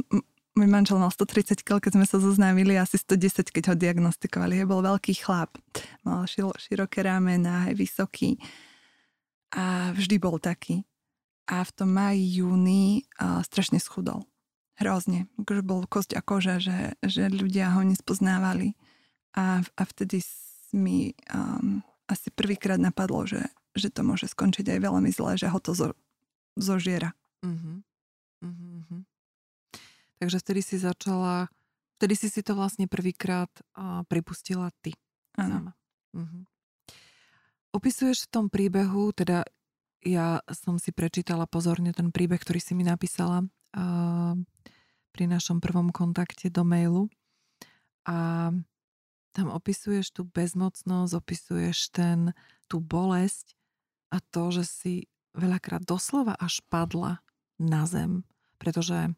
[0.55, 4.63] môj manžel mal 130 kg, keď sme sa zoznámili, asi 110, keď ho diagnostikovali.
[4.63, 5.59] Je bol veľký chlap,
[6.07, 8.39] mal široké ramena, aj vysoký
[9.51, 10.87] a vždy bol taký.
[11.51, 14.23] A v tom máji, júni uh, strašne schudol.
[14.79, 15.27] Hrozne.
[15.35, 18.79] Akože bol kosť a koža, že, že ľudia ho nespoznávali.
[19.35, 20.23] A, a vtedy
[20.73, 23.47] mi um, asi prvýkrát napadlo, že,
[23.79, 25.89] že to môže skončiť aj veľmi zle, že ho to zo,
[26.59, 27.15] zožiera.
[27.47, 27.83] Uh-huh.
[28.43, 29.03] Uh-huh.
[30.19, 31.49] Takže vtedy si začala,
[31.99, 34.93] vtedy si si to vlastne prvýkrát uh, pripustila ty
[35.39, 35.73] sama.
[36.13, 36.45] Uh-huh.
[37.71, 39.47] Opisuješ v tom príbehu, teda
[40.03, 44.35] ja som si prečítala pozorne ten príbeh, ktorý si mi napísala uh,
[45.15, 47.07] pri našom prvom kontakte do mailu.
[48.09, 48.51] A
[49.31, 52.35] tam opisuješ tú bezmocnosť, opisuješ ten,
[52.67, 53.55] tú bolesť
[54.11, 54.95] a to, že si
[55.39, 57.23] veľakrát doslova až padla
[57.61, 58.27] na zem,
[58.59, 59.15] pretože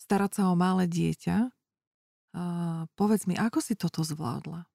[0.00, 1.50] starať sa o malé dieťa,
[2.98, 4.66] povedz mi, ako si toto zvládla?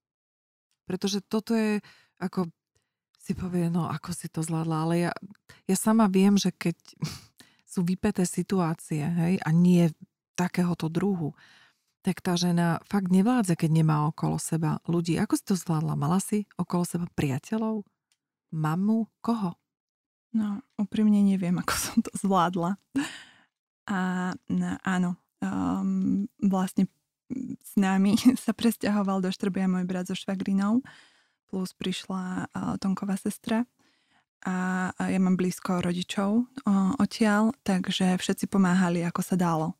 [0.87, 1.79] Pretože toto je,
[2.17, 2.49] ako
[3.21, 5.11] si povie, no ako si to zvládla, ale ja,
[5.69, 6.75] ja sama viem, že keď
[7.71, 9.91] sú vypeté situácie, hej, a nie
[10.33, 11.37] takéhoto druhu,
[12.01, 15.21] tak tá žena fakt nevládze, keď nemá okolo seba ľudí.
[15.21, 15.93] Ako si to zvládla?
[15.93, 17.85] Mala si okolo seba priateľov?
[18.51, 19.07] Mamu?
[19.21, 19.57] Koho?
[20.31, 22.79] No, úprimne neviem, ako som to zvládla.
[23.85, 26.87] A no, áno, um, vlastne
[27.61, 30.79] s nami sa presťahoval do Štrbia môj brat so švagrinou,
[31.51, 33.67] plus prišla uh, Tonková sestra
[34.47, 39.77] a, a ja mám blízko rodičov uh, odtiaľ, takže všetci pomáhali, ako sa dalo.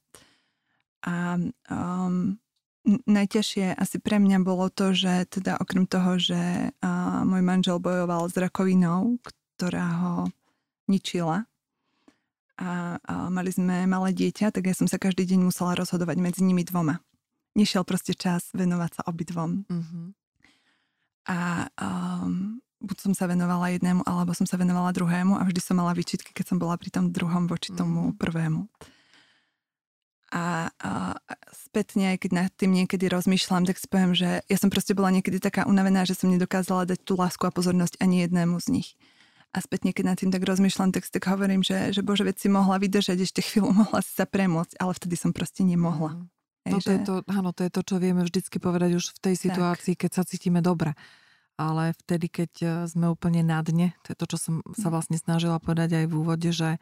[1.02, 1.38] A
[1.70, 2.38] um,
[2.86, 8.30] najťažšie asi pre mňa bolo to, že teda okrem toho, že uh, môj manžel bojoval
[8.30, 9.18] s rakovinou,
[9.58, 10.16] ktorá ho
[10.90, 11.46] ničila
[12.62, 16.42] a, a mali sme malé dieťa, tak ja som sa každý deň musela rozhodovať medzi
[16.46, 17.02] nimi dvoma.
[17.58, 19.66] Nešiel proste čas venovať sa obidvom.
[19.66, 20.06] Mm-hmm.
[21.34, 25.78] A um, buď som sa venovala jednému, alebo som sa venovala druhému a vždy som
[25.82, 28.22] mala výčitky, keď som bola pri tom druhom voči tomu mm-hmm.
[28.22, 28.62] prvému.
[30.32, 31.20] A, a
[31.52, 35.12] spätne, aj keď nad tým niekedy rozmýšľam, tak si poviem, že ja som proste bola
[35.12, 38.90] niekedy taká unavená, že som nedokázala dať tú lásku a pozornosť ani jednému z nich.
[39.52, 42.40] A spätne, keď nad tým tak rozmýšľam, tak si tak hovorím, že, že bože, veď
[42.40, 46.16] si mohla vydržať ešte chvíľu, mohla si sa premôcť, ale vtedy som proste nemohla.
[46.16, 46.32] Mm.
[46.72, 46.94] No to, že...
[46.96, 50.08] je to, áno, to je to, čo vieme vždycky povedať už v tej situácii, tak.
[50.08, 50.96] keď sa cítime dobre.
[51.60, 54.94] Ale vtedy, keď e, sme úplne na dne, to je to, čo som sa mm.
[54.94, 56.80] vlastne snažila povedať aj v úvode, že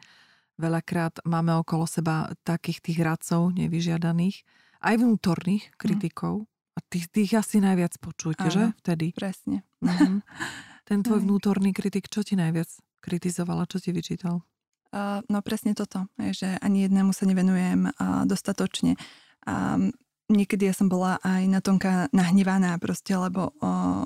[0.60, 4.44] Veľakrát máme okolo seba takých tých radcov nevyžiadaných,
[4.84, 5.74] aj vnútorných mhm.
[5.80, 6.44] kritikov.
[6.76, 8.64] A tých, tých asi najviac počujete, Áno, že?
[8.80, 9.10] Vtedy.
[9.10, 9.66] Presne.
[9.82, 10.22] Mm-hmm.
[10.88, 12.70] Ten tvoj vnútorný kritik, čo ti najviac
[13.02, 14.46] kritizovala, čo ti vyčítal?
[14.90, 18.98] Uh, no presne toto, že ani jednému sa nevenujem uh, dostatočne.
[19.46, 19.94] Um,
[20.30, 24.02] niekedy ja som bola aj na Tonka nahnevaná proste, lebo uh,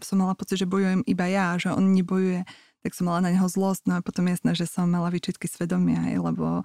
[0.00, 2.48] som mala pocit, že bojujem iba ja, že on nebojuje,
[2.86, 6.14] tak som mala na neho zlosť, no a potom jasné, že som mala výčitky svedomia,
[6.14, 6.62] aj, lebo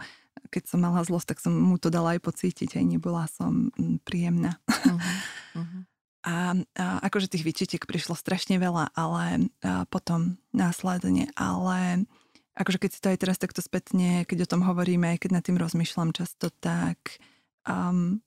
[0.53, 3.73] keď som mala zlosť, tak som mu to dala aj pocítiť, aj nebola som
[4.05, 4.61] príjemná.
[4.69, 5.01] Uh-huh.
[5.51, 5.83] Uh-huh.
[6.23, 12.07] A, a akože tých výčitiek prišlo strašne veľa, ale a potom následne, ale
[12.55, 15.59] akože keď si to aj teraz takto spätne, keď o tom hovoríme, keď nad tým
[15.59, 17.19] rozmýšľam často, tak
[17.67, 18.23] um,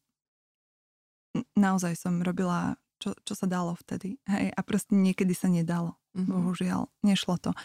[1.56, 4.20] naozaj som robila, čo, čo sa dalo vtedy.
[4.28, 5.96] Hej, a proste niekedy sa nedalo.
[6.12, 6.28] Mm-hmm.
[6.28, 7.56] Bohužiaľ, nešlo to.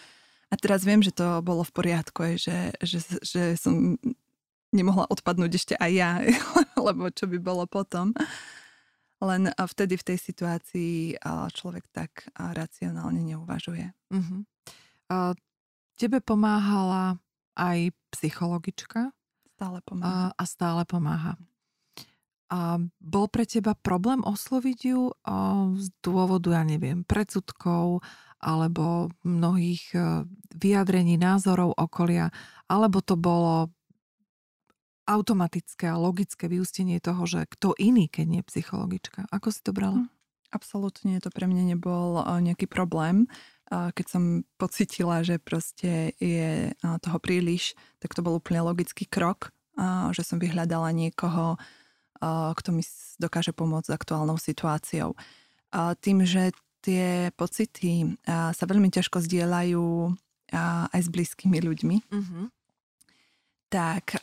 [0.49, 4.01] A teraz viem, že to bolo v poriadku, že, že, že som
[4.73, 6.11] nemohla odpadnúť ešte aj ja,
[6.87, 8.13] lebo čo by bolo potom.
[9.19, 11.19] Len vtedy v tej situácii
[11.51, 13.91] človek tak racionálne neuvažuje.
[14.15, 14.47] Uh-huh.
[15.11, 15.35] A
[15.99, 17.19] tebe pomáhala
[17.59, 19.11] aj psychologička?
[19.59, 20.31] Stále pomáha.
[20.31, 21.35] A, a stále pomáha.
[22.49, 25.13] A bol pre teba problém osloviť ju
[25.77, 28.01] z dôvodu, ja neviem, predsudkov
[28.39, 30.23] alebo mnohých e,
[30.55, 32.31] vyjadrení názorov okolia,
[32.71, 33.67] alebo to bolo
[35.03, 39.27] automatické a logické vyústenie toho, že kto iný, keď nie psychologička.
[39.27, 40.07] Ako si to brala?
[40.07, 40.09] Hm,
[40.55, 43.27] absolútne to pre mňa nebol nejaký problém.
[43.69, 44.23] Keď som
[44.57, 49.53] pocitila, že proste je toho príliš, tak to bol úplne logický krok,
[50.13, 51.57] že som vyhľadala niekoho,
[52.55, 52.83] kto mi
[53.19, 55.15] dokáže pomôcť s aktuálnou situáciou.
[56.03, 59.85] Tým, že tie pocity sa veľmi ťažko zdieľajú
[60.91, 62.45] aj s blízkymi ľuďmi, mm-hmm
[63.69, 64.17] tak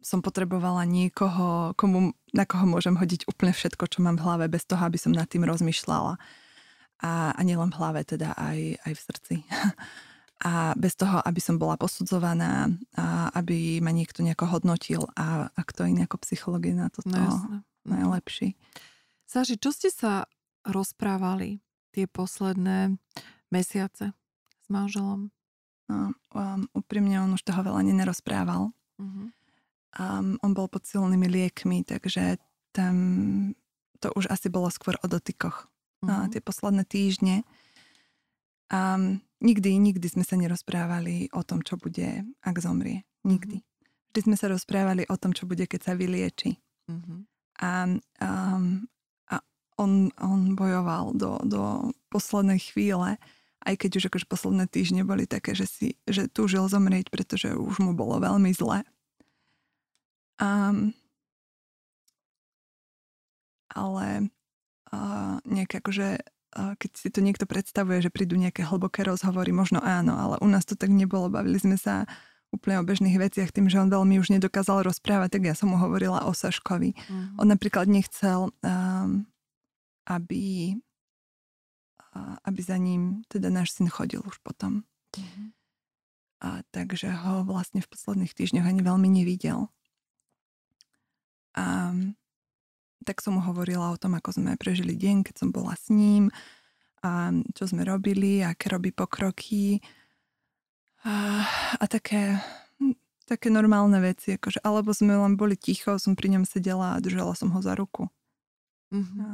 [0.00, 4.64] som potrebovala niekoho, komu, na koho môžem hodiť úplne všetko, čo mám v hlave, bez
[4.64, 6.16] toho, aby som nad tým rozmýšľala.
[7.04, 9.34] A, a nielen v hlave, teda aj, aj v srdci.
[10.36, 15.60] a bez toho, aby som bola posudzovaná, a aby ma niekto nejako hodnotil a, a
[15.64, 18.52] kto iný ako psychológie na toto no, najlepší.
[19.24, 20.28] Sáži, čo ste sa
[20.66, 21.64] rozprávali
[21.96, 23.00] tie posledné
[23.48, 24.12] mesiace
[24.60, 25.32] s manželom?
[25.86, 28.74] No, um, úprimne on už toho veľa nerozprával.
[28.98, 29.30] Uh-huh.
[29.96, 32.42] Um, on bol pod silnými liekmi, takže
[32.74, 32.94] tam
[34.02, 35.70] to už asi bolo skôr o dotykoch.
[36.02, 36.06] Uh-huh.
[36.10, 37.46] No, tie posledné týždne.
[38.72, 43.06] Um, nikdy, nikdy sme sa nerozprávali o tom, čo bude, ak zomrie.
[43.22, 43.62] Nikdy.
[43.62, 44.10] Uh-huh.
[44.10, 46.58] Vždy sme sa rozprávali o tom, čo bude, keď sa vylieči.
[46.90, 47.22] Uh-huh.
[47.62, 47.86] A,
[48.22, 48.88] um,
[49.30, 49.36] a
[49.78, 53.20] on, on bojoval do, do poslednej chvíle
[53.66, 57.82] aj keď už akože posledné týždne boli také, že, si, že túžil zomrieť, pretože už
[57.82, 58.86] mu bolo veľmi zle.
[60.38, 60.94] Um,
[63.74, 64.30] ale
[64.94, 66.22] uh, nejak akože
[66.56, 70.64] keď si to niekto predstavuje, že prídu nejaké hlboké rozhovory, možno áno, ale u nás
[70.64, 71.28] to tak nebolo.
[71.28, 72.08] Bavili sme sa
[72.48, 75.76] úplne o bežných veciach, tým, že on veľmi už nedokázal rozprávať, tak ja som mu
[75.76, 76.96] hovorila o Saškovi.
[76.96, 77.36] Mm.
[77.36, 79.28] On napríklad nechcel, um,
[80.08, 80.74] aby
[82.44, 84.84] aby za ním teda náš syn chodil už potom.
[85.16, 85.48] Mm-hmm.
[86.44, 89.72] A takže ho vlastne v posledných týždňoch ani veľmi nevidel.
[91.56, 91.92] A
[93.04, 96.32] tak som mu hovorila o tom, ako sme prežili deň, keď som bola s ním,
[97.04, 99.78] a čo sme robili, aké robí pokroky
[101.04, 101.44] a,
[101.76, 102.40] a také,
[103.28, 107.36] také normálne veci, akože, alebo sme len boli ticho, som pri ňom sedela a držala
[107.38, 108.10] som ho za ruku.
[108.90, 109.20] Mm-hmm.
[109.22, 109.28] A,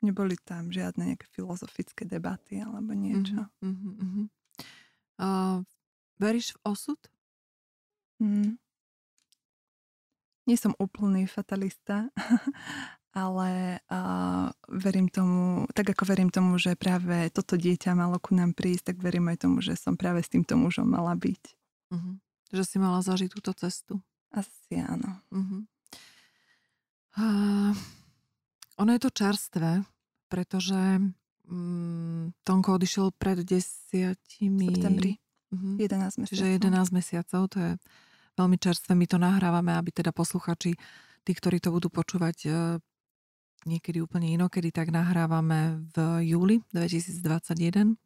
[0.00, 3.52] Neboli tam žiadne nejaké filozofické debaty alebo niečo.
[3.60, 4.26] Uh-huh, uh-huh.
[5.20, 5.60] Uh,
[6.16, 7.00] veríš v osud?
[8.16, 8.56] Mm.
[10.50, 12.10] Nie som úplný fatalista,
[13.14, 18.58] ale uh, verím tomu, tak ako verím tomu, že práve toto dieťa malo ku nám
[18.58, 21.42] prísť, tak verím aj tomu, že som práve s týmto mužom mala byť.
[21.94, 22.18] Uh-huh.
[22.50, 24.02] Že si mala zažiť túto cestu.
[24.34, 25.22] Asi áno.
[25.30, 25.62] Uh-huh.
[27.14, 27.70] Uh,
[28.74, 29.86] ono je to čerstvé,
[30.26, 30.98] pretože
[31.46, 34.66] mm, Tonko odišiel pred desiatimi...
[34.66, 35.14] Septembri.
[35.54, 35.78] Uh-huh.
[35.78, 36.30] 11 mesiacov.
[36.34, 37.72] Čiže 11 mesiacov, to je
[38.40, 38.96] veľmi čerstvé.
[38.96, 40.72] My to nahrávame, aby teda posluchači,
[41.22, 42.50] tí, ktorí to budú počúvať e,
[43.68, 48.00] niekedy úplne inokedy, tak nahrávame v júli 2021.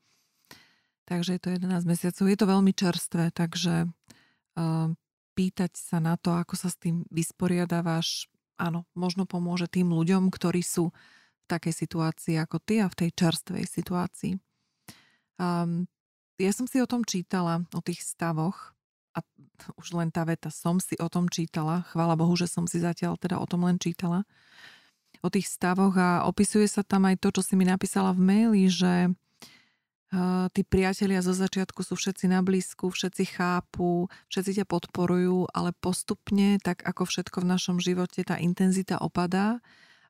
[1.04, 2.24] Takže je to 11 mesiacov.
[2.26, 3.92] Je to veľmi čerstvé, takže
[4.56, 4.88] uh,
[5.36, 10.64] pýtať sa na to, ako sa s tým vysporiadávaš, áno, možno pomôže tým ľuďom, ktorí
[10.64, 10.90] sú
[11.44, 14.32] v takej situácii ako ty a v tej čerstvej situácii.
[15.36, 15.84] Um,
[16.40, 18.73] ja som si o tom čítala, o tých stavoch
[19.14, 19.22] a
[19.78, 21.86] už len tá veta som si o tom čítala.
[21.94, 24.26] Chvála Bohu, že som si zatiaľ teda o tom len čítala.
[25.24, 28.66] O tých stavoch a opisuje sa tam aj to, čo si mi napísala v maili,
[28.68, 29.14] že
[30.54, 36.62] tí priatelia zo začiatku sú všetci na blízku, všetci chápu, všetci ťa podporujú, ale postupne,
[36.62, 39.58] tak ako všetko v našom živote, tá intenzita opadá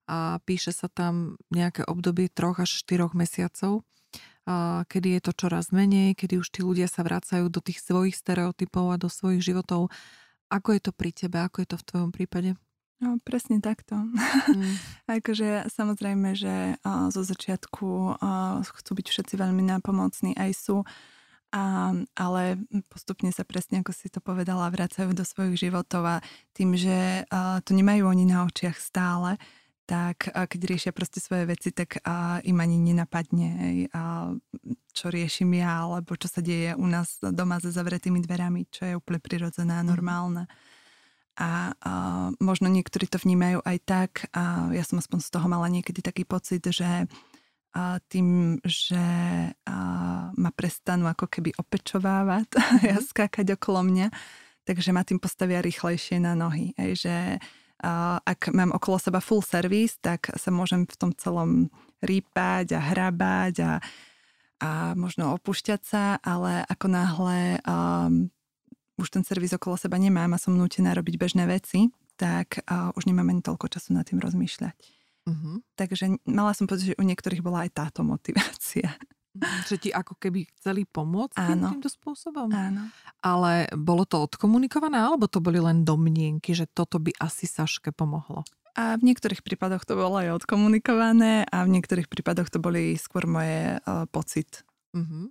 [0.04, 3.80] a píše sa tam nejaké obdobie troch až štyroch mesiacov,
[4.88, 8.92] kedy je to čoraz menej, kedy už tí ľudia sa vracajú do tých svojich stereotypov
[8.92, 9.88] a do svojich životov.
[10.52, 12.52] Ako je to pri tebe, ako je to v tvojom prípade?
[13.02, 13.98] No, presne takto.
[14.48, 14.76] Mm.
[15.20, 20.76] akože samozrejme, že uh, zo začiatku uh, chcú byť všetci veľmi nápomocní, aj sú,
[21.54, 22.58] a, ale
[22.90, 26.16] postupne sa presne, ako si to povedala, vracajú do svojich životov a
[26.56, 29.38] tým, že uh, to nemajú oni na očiach stále,
[29.84, 34.32] tak a keď riešia proste svoje veci, tak a, im ani nenapadne, hej, a,
[34.96, 38.94] čo riešim ja, alebo čo sa deje u nás doma za zavretými dverami, čo je
[38.96, 39.88] úplne prirodzené a mhm.
[39.88, 40.44] normálne.
[41.34, 41.92] A, a
[42.38, 46.24] možno niektorí to vnímajú aj tak, a ja som aspoň z toho mala niekedy taký
[46.24, 47.04] pocit, že
[47.74, 49.02] a tým, že
[49.66, 49.76] a,
[50.30, 53.04] ma prestanú ako keby opečovávať a mhm.
[53.04, 54.08] skákať okolo mňa,
[54.64, 56.72] takže ma tým postavia rýchlejšie na nohy.
[56.80, 57.16] Hej, že
[58.24, 61.68] ak mám okolo seba full service, tak sa môžem v tom celom
[62.04, 63.72] rýpať a hrabať a,
[64.62, 68.30] a možno opúšťať sa, ale ako náhle um,
[69.00, 73.10] už ten servis okolo seba nemám a som nútená robiť bežné veci, tak uh, už
[73.10, 74.76] nemám ani toľko času nad tým rozmýšľať.
[75.24, 75.64] Uh-huh.
[75.74, 78.92] Takže mala som pocit, že u niektorých bola aj táto motivácia.
[79.42, 81.74] Že ti ako keby chceli pomôcť Áno.
[81.74, 82.54] týmto spôsobom?
[82.54, 82.86] Áno.
[83.18, 88.46] Ale bolo to odkomunikované, alebo to boli len domnienky, že toto by asi Saške pomohlo?
[88.74, 93.26] A v niektorých prípadoch to bolo aj odkomunikované a v niektorých prípadoch to boli skôr
[93.26, 94.66] moje uh, pocit.
[94.94, 95.30] Uh-huh.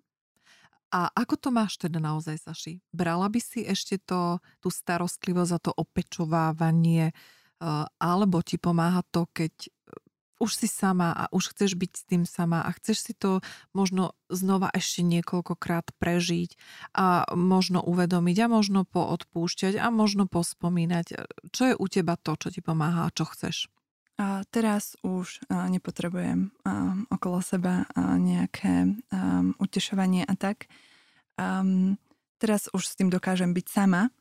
[0.96, 2.80] A ako to máš teda naozaj, Saši?
[2.96, 7.12] Brala by si ešte to, tú starostlivosť a to opečovávanie,
[7.60, 9.52] uh, alebo ti pomáha to, keď
[10.40, 13.40] už si sama a už chceš byť s tým sama a chceš si to
[13.72, 16.58] možno znova ešte niekoľkokrát prežiť
[16.96, 21.06] a možno uvedomiť a možno poodpúšťať a možno pospomínať.
[21.54, 23.70] Čo je u teba to, čo ti pomáha a čo chceš?
[24.22, 28.94] A teraz už a, nepotrebujem a, okolo seba nejaké
[29.58, 30.70] utešovanie a tak.
[31.38, 31.66] A,
[32.38, 34.14] teraz už s tým dokážem byť sama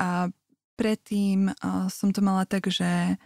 [0.00, 0.32] a
[0.76, 1.52] predtým
[1.88, 3.16] som to mala tak, že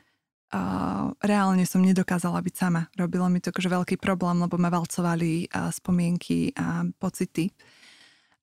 [0.50, 2.90] Uh, reálne som nedokázala byť sama.
[2.98, 7.54] Robilo mi to akože veľký problém, lebo ma valcovali uh, spomienky a pocity.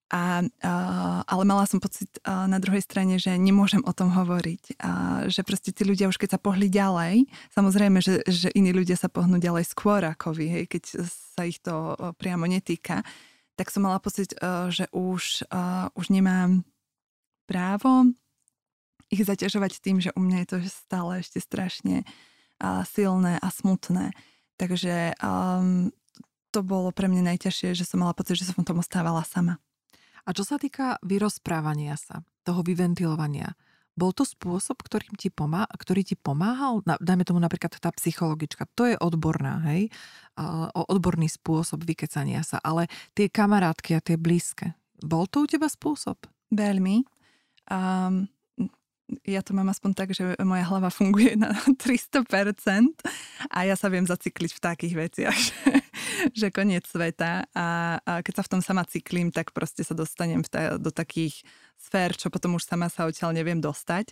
[0.07, 4.79] A, uh, ale mala som pocit uh, na druhej strane, že nemôžem o tom hovoriť.
[4.79, 8.95] Uh, že proste tí ľudia už keď sa pohli ďalej, samozrejme, že, že iní ľudia
[8.95, 13.03] sa pohnú ďalej skôr ako vy, hej, keď sa ich to priamo netýka,
[13.59, 16.63] tak som mala pocit, uh, že už, uh, už nemám
[17.51, 18.15] právo
[19.07, 24.11] ich zaťažovať tým, že u mňa je to stále ešte strašne uh, silné a smutné.
[24.57, 25.93] Takže um,
[26.51, 29.61] to bolo pre mňa najťažšie, že som mala pocit, že som tomu stávala sama.
[30.27, 33.55] A čo sa týka vyrozprávania sa, toho vyventilovania,
[33.97, 36.85] bol to spôsob, ktorým ti pomá- ktorý ti pomáhal?
[36.85, 38.69] Na, dajme tomu napríklad tá psychologička.
[38.77, 39.89] To je odborná, hej?
[40.37, 42.61] Uh, odborný spôsob vykecania sa.
[42.61, 42.85] Ale
[43.17, 46.29] tie kamarátky a tie blízke, bol to u teba spôsob?
[46.53, 47.09] Veľmi.
[47.73, 48.29] Um,
[49.23, 52.27] ja to mám aspoň tak, že moja hlava funguje na 300%
[53.47, 55.61] a ja sa viem zacykliť v takých veciach, že,
[56.35, 57.67] že koniec sveta a,
[58.03, 61.43] a keď sa v tom sama cyklím, tak proste sa dostanem ta, do takých
[61.79, 64.11] sfér, čo potom už sama sa odtiaľ neviem dostať.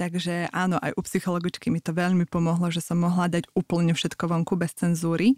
[0.00, 4.24] Takže áno, aj u psychologičky mi to veľmi pomohlo, že som mohla dať úplne všetko
[4.24, 5.36] vonku bez cenzúry.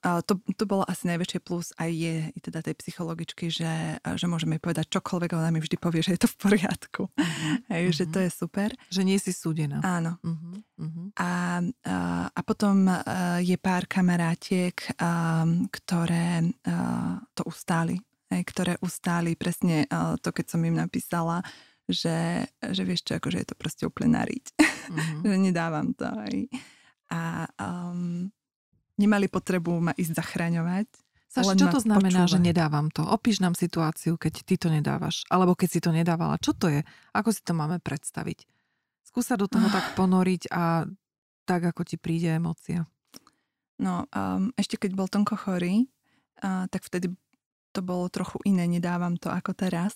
[0.00, 4.56] A to, to bolo asi najväčšie plus aj je teda tej psychologičky, že, že môžeme
[4.56, 7.02] povedať čokoľvek, ona mi vždy povie, že je to v poriadku.
[7.12, 7.54] Uh-huh.
[7.72, 8.72] Hej, že to je super.
[8.88, 9.84] Že nie si súdená.
[9.84, 10.16] Áno.
[10.24, 11.12] Uh-huh.
[11.20, 11.96] A, a,
[12.32, 12.88] a potom
[13.44, 14.76] je pár kamarátiek,
[15.68, 16.48] ktoré
[17.36, 18.00] to ustáli.
[18.30, 19.90] Hej, ktoré ustáli presne
[20.22, 21.42] to, keď som im napísala,
[21.90, 24.44] že, že vieš čo, akože je to proste úplne nariť.
[24.54, 25.20] Uh-huh.
[25.28, 26.06] že nedávam to.
[26.30, 26.46] Hej.
[27.10, 28.30] A um,
[29.00, 30.88] nemali potrebu ma ísť zachraňovať.
[31.30, 32.32] Saš, čo to znamená, počúvať.
[32.34, 33.06] že nedávam to?
[33.06, 35.22] Opíš nám situáciu, keď ty to nedávaš.
[35.30, 36.42] Alebo keď si to nedávala.
[36.42, 36.82] Čo to je?
[37.14, 38.50] Ako si to máme predstaviť?
[39.06, 40.90] Skúsa do toho tak ponoriť a
[41.46, 42.90] tak, ako ti príde emócia.
[43.78, 45.86] No, um, ešte keď bol Tonko chorý,
[46.42, 47.14] uh, tak vtedy
[47.70, 49.94] to bolo trochu iné, nedávam to ako teraz.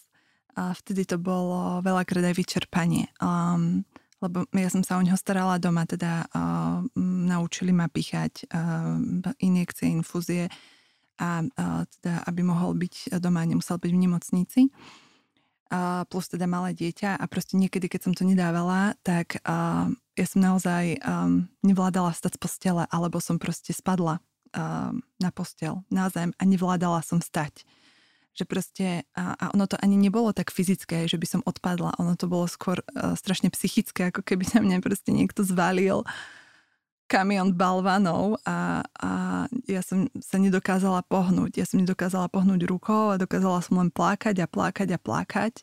[0.55, 3.11] A vtedy to bolo veľakrát aj vyčerpanie.
[3.19, 3.83] Um,
[4.25, 6.81] lebo ja som sa o neho starala doma, teda uh,
[7.29, 8.97] naučili ma píchať uh,
[9.37, 10.49] injekcie, infúzie
[11.21, 14.63] a uh, teda, aby mohol byť doma, nemusel byť v nemocnici.
[15.75, 20.27] Uh, plus teda malé dieťa a proste niekedy, keď som to nedávala, tak uh, ja
[20.29, 24.23] som naozaj um, nevládala stať z postele, alebo som proste spadla
[24.55, 27.67] uh, na postel, na zem a nevládala som stať.
[28.35, 32.19] Že proste, a, a ono to ani nebolo tak fyzické, že by som odpadla, ono
[32.19, 36.03] to bolo skôr uh, strašne psychické, ako keby na mňa proste niekto zvalil
[37.07, 39.11] kamion balvanov a, a
[39.69, 41.63] ja som sa nedokázala pohnúť.
[41.63, 45.55] Ja som nedokázala pohnúť rukou a dokázala som len plakať a plakať a plakať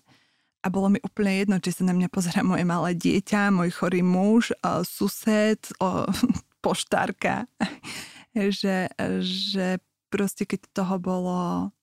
[0.61, 4.05] a bolo mi úplne jedno, či sa na mňa pozera moje malé dieťa, môj chorý
[4.05, 4.53] muž,
[4.85, 6.05] sused, o,
[6.63, 7.49] poštárka.
[8.37, 8.87] že,
[9.25, 9.81] že
[10.13, 11.73] proste keď toho bolo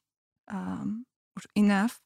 [0.49, 1.05] um,
[1.36, 2.01] už enough,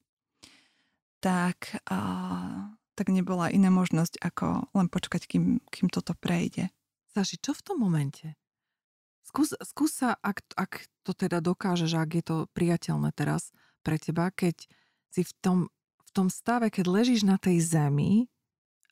[1.22, 2.68] tak, uh,
[2.98, 6.68] tak nebola iná možnosť, ako len počkať, kým, kým toto prejde.
[7.14, 8.34] Saši, čo v tom momente?
[9.22, 14.28] Skús, skús sa, ak, ak to teda dokážeš, ak je to priateľné teraz pre teba,
[14.28, 14.68] keď
[15.08, 15.58] si v tom
[16.12, 18.28] tom stave, keď ležíš na tej zemi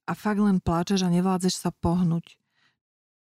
[0.09, 2.40] a fakt len pláčeš a nevládzeš sa pohnúť,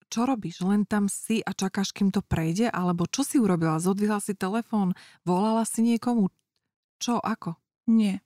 [0.10, 0.62] čo robíš?
[0.62, 2.70] Len tam si a čakáš, kým to prejde?
[2.70, 3.82] Alebo čo si urobila?
[3.82, 4.94] Zodvihla si telefón?
[5.26, 6.30] Volala si niekomu?
[7.02, 7.20] Čo?
[7.20, 7.58] Ako?
[7.90, 8.22] Nie.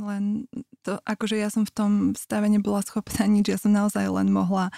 [0.00, 0.48] Len
[0.80, 3.52] to, akože ja som v tom stave nebola schopná nič.
[3.52, 4.72] Ja som naozaj len mohla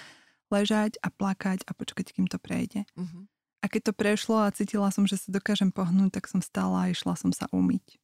[0.50, 2.86] ležať a plakať a počkať, kým to prejde.
[2.94, 3.26] Uh-huh.
[3.62, 6.90] A keď to prešlo a cítila som, že sa dokážem pohnúť, tak som stála a
[6.92, 7.98] išla som sa umyť.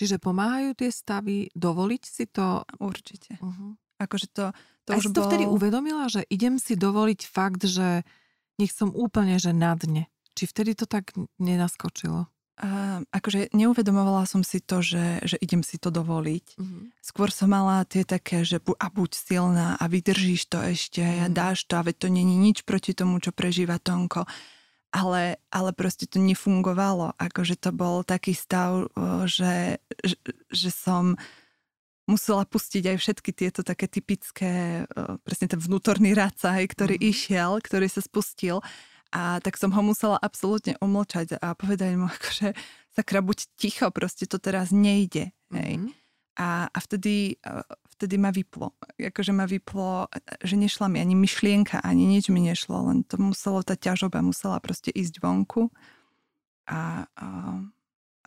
[0.00, 2.64] Čiže pomáhajú tie stavy dovoliť si to?
[2.80, 3.36] Určite.
[3.40, 3.76] Uh-huh.
[4.00, 4.44] Akože to,
[4.88, 5.28] to Aj už si to bol...
[5.28, 8.02] vtedy uvedomila, že idem si dovoliť fakt, že
[8.56, 10.08] nech som úplne že na dne.
[10.32, 12.32] Či vtedy to tak nenaskočilo?
[12.60, 16.60] A, akože neuvedomovala som si to, že, že idem si to dovoliť.
[16.60, 16.92] Uh-huh.
[17.00, 21.24] Skôr som mala tie také, že bu, a buď silná a vydržíš to ešte uh-huh.
[21.24, 24.24] a dáš to a veď to není nič proti tomu, čo prežíva Tonko
[24.90, 27.14] ale, ale proste to nefungovalo.
[27.14, 28.90] Akože to bol taký stav,
[29.26, 30.16] že, že,
[30.50, 31.14] že som
[32.10, 34.82] musela pustiť aj všetky tieto také typické,
[35.22, 37.04] presne ten vnútorný racaj, ktorý mm.
[37.06, 38.58] išiel, ktorý sa spustil
[39.10, 42.54] a tak som ho musela absolútne umlčať a povedať mu, akože
[42.94, 45.34] sakra, buď ticho, proste to teraz nejde.
[45.50, 45.78] Hej.
[45.78, 45.92] Mm-hmm.
[46.40, 47.36] A, a vtedy,
[47.90, 48.72] vtedy ma vyplo.
[48.96, 50.08] Akože ma vyplo,
[50.40, 54.56] že nešla mi ani myšlienka, ani nič mi nešlo, len to muselo, tá ťažoba musela
[54.62, 55.68] proste ísť vonku
[56.64, 57.26] a, a,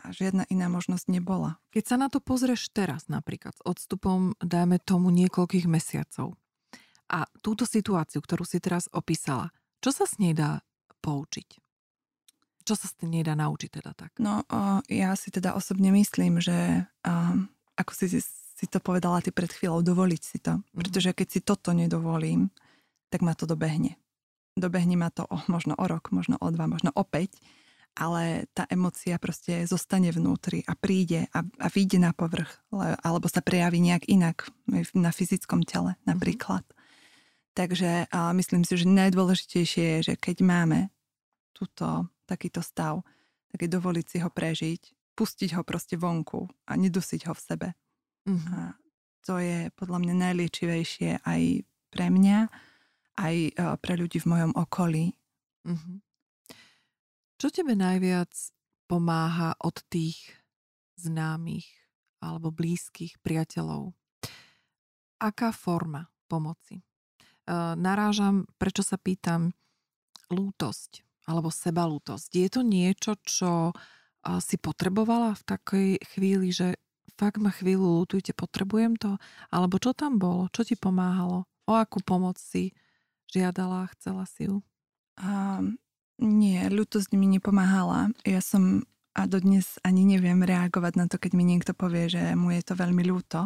[0.04, 1.64] a žiadna iná možnosť nebola.
[1.72, 6.36] Keď sa na to pozrieš teraz napríklad s odstupom, dajme tomu niekoľkých mesiacov
[7.08, 10.62] a túto situáciu, ktorú si teraz opísala, čo sa s nej dá
[11.00, 11.60] poučiť?
[12.64, 14.16] Čo sa s nej dá naučiť teda tak?
[14.24, 14.44] No,
[14.88, 16.88] ja si teda osobne myslím, že
[17.76, 18.24] ako si
[18.54, 20.56] si to povedala ty pred chvíľou, dovoliť si to.
[20.56, 20.78] Mm-hmm.
[20.78, 22.48] Pretože keď si toto nedovolím,
[23.12, 24.00] tak ma to dobehne.
[24.56, 27.36] Dobehne ma to o, možno o rok, možno o dva, možno o päť,
[27.94, 32.50] ale tá emocia proste zostane vnútri a príde a, a vyjde na povrch,
[33.06, 34.50] alebo sa prejaví nejak inak
[34.98, 36.66] na fyzickom tele napríklad.
[36.66, 36.82] Mm-hmm.
[37.54, 40.80] Takže a myslím si, že najdôležitejšie je, že keď máme
[41.54, 43.06] túto, takýto stav,
[43.54, 44.82] tak je dovoliť si ho prežiť,
[45.14, 47.70] pustiť ho proste vonku a nedusiť ho v sebe.
[48.26, 48.50] Uh-huh.
[48.58, 48.74] A
[49.22, 51.42] to je podľa mňa najliečivejšie aj
[51.94, 52.50] pre mňa,
[53.22, 55.14] aj e, pre ľudí v mojom okolí.
[55.70, 56.02] Uh-huh.
[57.44, 58.32] Čo tebe najviac
[58.88, 60.16] pomáha od tých
[60.96, 61.68] známych
[62.24, 63.92] alebo blízkych priateľov?
[65.20, 66.80] Aká forma pomoci?
[66.80, 66.84] E,
[67.76, 69.52] narážam, prečo sa pýtam,
[70.32, 72.32] lútosť alebo sebalútosť.
[72.32, 73.76] Je to niečo, čo
[74.40, 76.80] si potrebovala v takej chvíli, že
[77.20, 79.20] fakt ma chvíľu lutujte, potrebujem to?
[79.52, 80.48] Alebo čo tam bolo?
[80.48, 81.44] Čo ti pomáhalo?
[81.68, 82.72] O akú pomoc si
[83.28, 84.64] žiadala, chcela si ju?
[85.20, 85.76] Um,
[86.22, 88.14] nie, ľutosť mi nepomáhala.
[88.28, 92.50] Ja som a dodnes ani neviem reagovať na to, keď mi niekto povie, že mu
[92.50, 93.46] je to veľmi ľúto.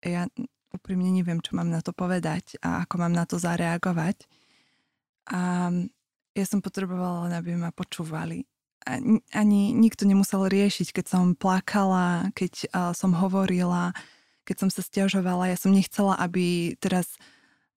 [0.00, 0.24] Ja
[0.72, 4.24] úprimne neviem, čo mám na to povedať a ako mám na to zareagovať.
[5.28, 5.68] A
[6.32, 8.48] ja som potrebovala, aby ma počúvali
[9.36, 13.92] ani nikto nemusel riešiť, keď som plakala, keď som hovorila,
[14.48, 15.52] keď som sa stiažovala.
[15.52, 17.20] Ja som nechcela, aby teraz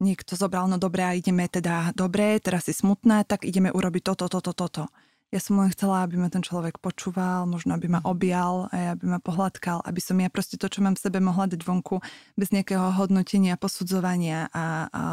[0.01, 4.25] niekto zobral, no dobré, a ideme teda, dobre, teraz si smutná, tak ideme urobiť toto,
[4.25, 4.89] toto, toto.
[5.31, 9.05] Ja som len chcela, aby ma ten človek počúval, možno aby ma objal, aj aby
[9.15, 12.03] ma pohľadkal, aby som ja proste to, čo mám v sebe, mohla dať vonku
[12.35, 15.05] bez nejakého hodnotenia, posudzovania a, a, a,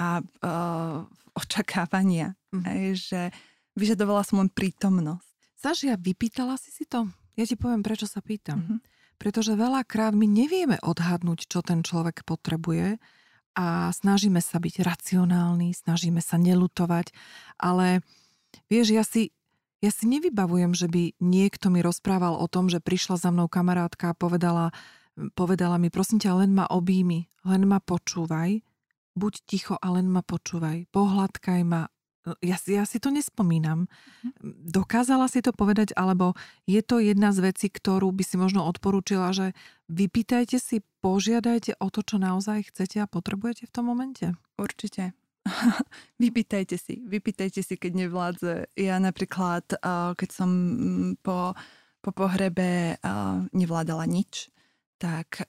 [0.00, 0.08] a
[1.36, 2.32] očakávania.
[2.48, 2.64] Mm.
[2.64, 3.20] Aj, že
[3.76, 5.28] Vyžadovala som len prítomnosť.
[5.60, 7.12] Sažia, vypýtala si si to?
[7.36, 8.64] Ja ti poviem, prečo sa pýtam.
[8.64, 8.78] Mm-hmm.
[9.20, 12.96] Pretože veľakrát my nevieme odhadnúť, čo ten človek potrebuje
[13.56, 17.10] a snažíme sa byť racionálni, snažíme sa nelutovať,
[17.56, 18.04] ale
[18.68, 19.32] vieš, ja si,
[19.80, 24.12] ja si nevybavujem, že by niekto mi rozprával o tom, že prišla za mnou kamarátka
[24.12, 24.76] a povedala,
[25.32, 28.60] povedala mi, prosím ťa, len ma objími, len ma počúvaj,
[29.16, 31.88] buď ticho a len ma počúvaj, pohľadkaj ma,
[32.42, 33.86] Ja, ja si to nespomínam.
[34.42, 36.34] Dokázala si to povedať, alebo
[36.66, 39.54] je to jedna z vecí, ktorú by si možno odporúčila, že
[39.86, 44.34] vypýtajte si, požiadajte o to, čo naozaj chcete a potrebujete v tom momente?
[44.58, 45.14] Určite.
[46.22, 48.54] vypýtajte si, vypýtajte si, keď nevládze.
[48.74, 49.78] Ja napríklad,
[50.18, 51.54] keď som mm, po,
[52.02, 52.98] po pohrebe
[53.54, 54.50] nevládala nič,
[54.96, 55.44] tak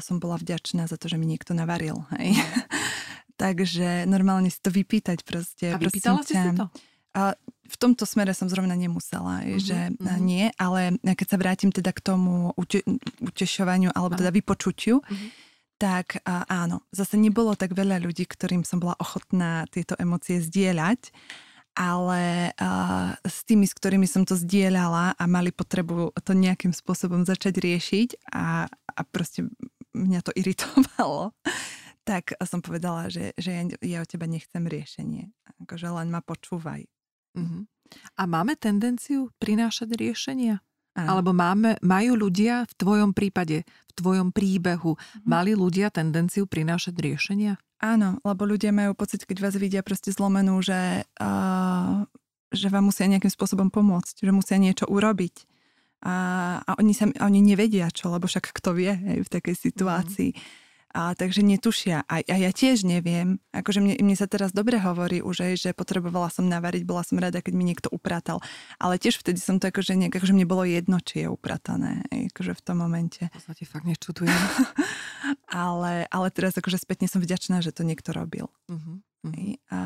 [0.00, 2.06] som bola vďačná za to, že mi niekto navaril.
[2.16, 2.38] Hej.
[3.42, 5.74] Takže normálne si to vypýtať proste.
[5.74, 6.70] A vypýtala si si to?
[7.12, 7.34] A
[7.66, 10.22] v tomto smere som zrovna nemusela, uh-huh, že uh-huh.
[10.22, 12.86] nie, ale keď sa vrátim teda k tomu ute-
[13.20, 15.28] utešovaniu alebo teda vypočutiu, uh-huh.
[15.76, 21.12] tak a, áno, zase nebolo tak veľa ľudí, ktorým som bola ochotná tieto emócie zdieľať,
[21.76, 27.28] ale a, s tými, s ktorými som to zdieľala a mali potrebu to nejakým spôsobom
[27.28, 29.52] začať riešiť a, a proste
[29.92, 31.36] mňa to iritovalo,
[32.02, 35.30] tak som povedala, že, že ja, ja od teba nechcem riešenie.
[35.62, 36.86] Akože len ma počúvaj.
[37.38, 37.62] Uh-huh.
[38.18, 40.60] A máme tendenciu prinášať riešenia?
[40.92, 41.08] Áno.
[41.16, 45.24] Alebo máme, majú ľudia v tvojom prípade, v tvojom príbehu, uh-huh.
[45.24, 47.56] mali ľudia tendenciu prinášať riešenia?
[47.82, 52.06] Áno, lebo ľudia majú pocit, keď vás vidia proste zlomenú, že, uh,
[52.54, 55.48] že vám musia nejakým spôsobom pomôcť, že musia niečo urobiť.
[56.02, 56.14] A,
[56.66, 60.30] a oni, sa, oni nevedia čo, lebo však kto vie hej, v takej situácii.
[60.34, 60.61] Uh-huh.
[60.92, 62.04] A, takže netušia.
[62.04, 63.40] A, a ja tiež neviem.
[63.56, 67.16] Akože mne, mne sa teraz dobre hovorí už aj, že potrebovala som navariť, bola som
[67.16, 68.44] rada, keď mi niekto upratal.
[68.76, 72.04] Ale tiež vtedy som to akože, nejak, akože mne bolo jedno, či je upratané.
[72.12, 73.24] Akože v tom momente.
[73.40, 74.28] Sa ti fakt nečutujem.
[75.48, 78.52] ale, ale teraz akože spätne som vďačná, že to niekto robil.
[78.68, 79.56] Uh-huh, uh-huh.
[79.72, 79.80] A,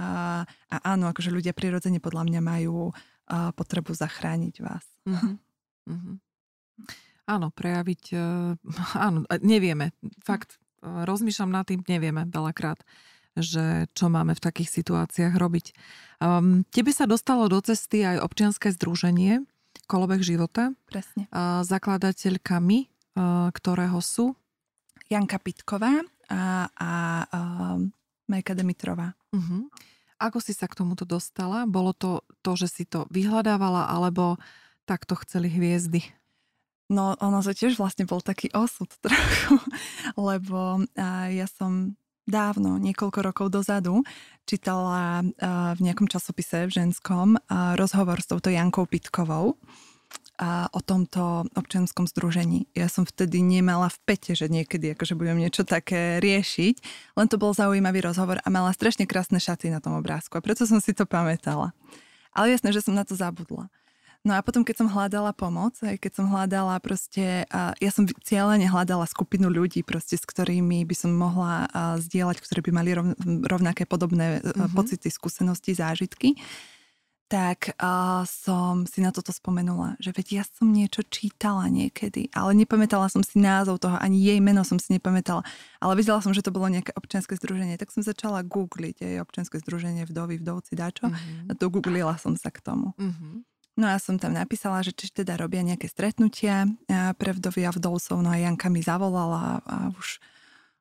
[0.47, 4.83] a áno, akože ľudia prirodzene podľa mňa majú uh, potrebu zachrániť vás.
[5.07, 5.39] Uh-huh.
[5.87, 6.19] Uh-huh.
[7.27, 8.59] Áno, prejaviť, uh,
[9.07, 9.95] áno, nevieme,
[10.27, 12.81] fakt, rozmýšľam nad tým, nevieme veľakrát,
[13.37, 15.67] že čo máme v takých situáciách robiť.
[16.23, 19.45] Um, tebe sa dostalo do cesty aj občianske združenie
[19.87, 20.73] Kolobek života.
[20.89, 21.29] Presne.
[21.29, 24.33] Uh, zakladateľkami, uh, ktorého sú?
[25.07, 26.91] Janka Pitková a, a
[27.29, 27.79] uh,
[28.27, 29.15] Majka Demitrová.
[29.31, 29.71] Uh-huh.
[30.19, 31.69] Ako si sa k tomuto dostala?
[31.69, 34.41] Bolo to to, že si to vyhľadávala, alebo
[34.89, 36.03] takto chceli hviezdy?
[36.87, 39.59] No ono to tiež vlastne bol taký osud trochu,
[40.15, 40.87] lebo
[41.31, 44.03] ja som dávno, niekoľko rokov dozadu,
[44.51, 45.23] čítala
[45.79, 47.39] v nejakom časopise v ženskom
[47.79, 49.55] rozhovor s touto Jankou Pitkovou
[50.73, 52.69] o tomto občianskom združení.
[52.77, 56.75] Ja som vtedy nemala v pete, že niekedy akože budem niečo také riešiť,
[57.17, 60.69] len to bol zaujímavý rozhovor a mala strašne krásne šaty na tom obrázku a preto
[60.69, 61.73] som si to pamätala.
[62.37, 63.73] Ale jasné, že som na to zabudla.
[64.27, 67.47] No a potom, keď som hľadala pomoc, aj keď som hľadala proste,
[67.79, 71.71] ja som cieľene hľadala skupinu ľudí proste, s ktorými by som mohla
[72.03, 72.91] zdieľať, ktorí by mali
[73.47, 74.75] rovnaké podobné mm-hmm.
[74.75, 76.35] pocity, skúsenosti, zážitky,
[77.27, 77.75] tak
[78.27, 83.23] som si na toto spomenula, že veď ja som niečo čítala niekedy, ale nepamätala som
[83.23, 85.43] si názov toho, ani jej meno som si nepamätala,
[85.83, 89.59] ale videla som, že to bolo nejaké občianske združenie, tak som začala googliť jej občianske
[89.59, 91.51] združenie vdovy, vdovci, dačo mm-hmm.
[91.51, 92.95] a to googlila som sa k tomu.
[92.95, 93.43] Mm-hmm.
[93.77, 96.65] No a som tam napísala, že či teda robia nejaké stretnutia
[97.21, 98.25] pre vdovy a vdovcov.
[98.25, 100.17] No a Janka mi zavolala a už,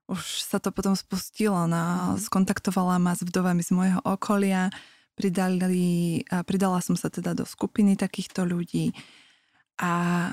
[0.07, 1.67] už sa to potom spustilo.
[1.67, 4.71] No, skontaktovala ma s vdovami z môjho okolia.
[5.15, 8.91] Pridali, pridala som sa teda do skupiny takýchto ľudí
[9.79, 10.27] a,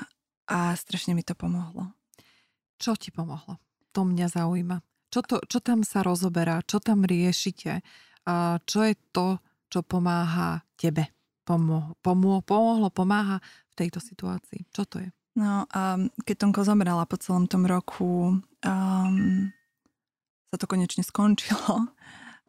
[0.47, 1.91] a strašne mi to pomohlo.
[2.79, 3.59] Čo ti pomohlo?
[3.95, 4.83] To mňa zaujíma.
[5.07, 6.65] Čo, to, čo tam sa rozoberá?
[6.65, 7.85] Čo tam riešite?
[8.65, 9.37] Čo je to,
[9.69, 11.12] čo pomáha tebe?
[11.43, 13.39] Pomo- pomo- pomohlo, pomáha
[13.71, 14.67] v tejto situácii?
[14.71, 15.09] Čo to je?
[15.33, 19.17] No, um, keď Tonko zomrela po celom tom roku, um,
[20.53, 21.89] sa to konečne skončilo.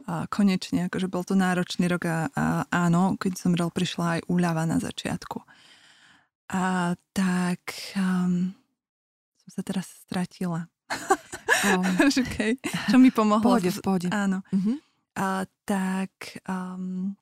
[0.05, 4.69] A konečne, akože bol to náročný rok a, a áno, keď zomrel, prišla aj úľava
[4.69, 5.41] na začiatku.
[6.53, 8.53] A tak um,
[9.41, 10.69] som sa teraz stratila.
[11.65, 11.81] Um,
[12.29, 12.61] okay.
[12.93, 13.41] Čo mi pomohlo?
[13.41, 14.09] Pohode, v pohode.
[14.13, 14.45] Áno.
[14.53, 14.77] Uh-huh.
[15.17, 17.17] A tak um,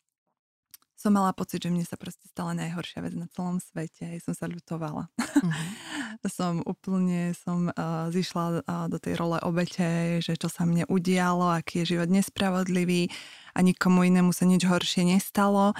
[1.02, 4.06] som mala pocit, že mne sa proste stala najhoršia vec na celom svete.
[4.06, 5.10] Aj som sa ľutovala.
[5.18, 6.30] Uh-huh.
[6.38, 11.50] som úplne som uh, zišla uh, do tej role obete, že čo sa mne udialo,
[11.50, 13.10] aký je život nespravodlivý
[13.50, 15.74] a nikomu inému sa nič horšie nestalo.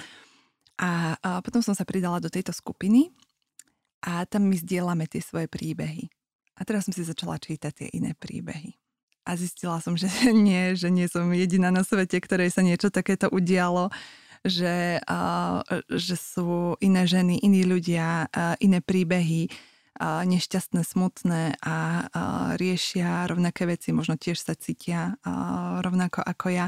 [0.82, 3.14] A, a potom som sa pridala do tejto skupiny
[4.02, 6.10] a tam my zdieľame tie svoje príbehy.
[6.58, 8.74] A teraz som si začala čítať tie iné príbehy.
[9.22, 13.30] A zistila som, že nie, že nie som jediná na svete, ktorej sa niečo takéto
[13.30, 13.94] udialo
[14.42, 14.98] že,
[15.86, 18.26] že sú iné ženy, iní ľudia,
[18.58, 19.46] iné príbehy,
[20.02, 21.76] nešťastné, smutné a
[22.58, 25.14] riešia rovnaké veci, možno tiež sa cítia
[25.78, 26.66] rovnako ako ja.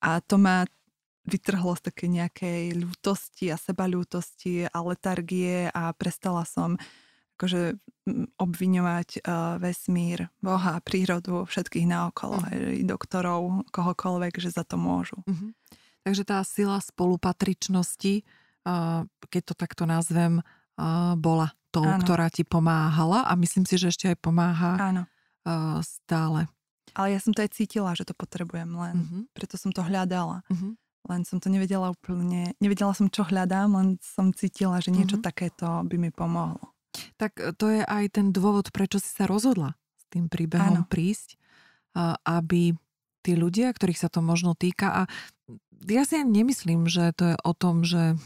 [0.00, 0.64] A to ma
[1.28, 6.80] vytrhlo z také nejakej ľútosti a sebalútosti a letargie a prestala som
[7.36, 7.76] akože
[8.40, 9.24] obviňovať
[9.60, 12.84] vesmír, Boha, prírodu, všetkých naokolo, mm.
[12.84, 15.20] doktorov, kohokoľvek, že za to môžu.
[15.24, 15.50] Mm-hmm.
[16.04, 18.24] Takže tá sila spolupatričnosti,
[19.28, 20.40] keď to takto nazvem,
[21.20, 22.02] bola tou, Áno.
[22.02, 25.02] ktorá ti pomáhala a myslím si, že ešte aj pomáha Áno.
[25.84, 26.50] Stále.
[26.92, 28.96] Ale ja som to aj cítila, že to potrebujem len.
[28.98, 29.22] Mm-hmm.
[29.30, 30.42] Preto som to hľadala.
[30.50, 30.72] Mm-hmm.
[31.08, 35.28] Len som to nevedela úplne, nevedela som, čo hľadám, len som cítila, že niečo mm-hmm.
[35.30, 36.60] takéto by mi pomohlo.
[37.16, 40.88] Tak e, to je aj ten dôvod, prečo si sa rozhodla s tým príbehom Áno.
[40.90, 41.38] prísť,
[42.26, 42.74] aby
[43.22, 45.02] tí ľudia, ktorých sa to možno týka, a
[45.88, 48.18] ja si ani nemyslím, že to je o tom, že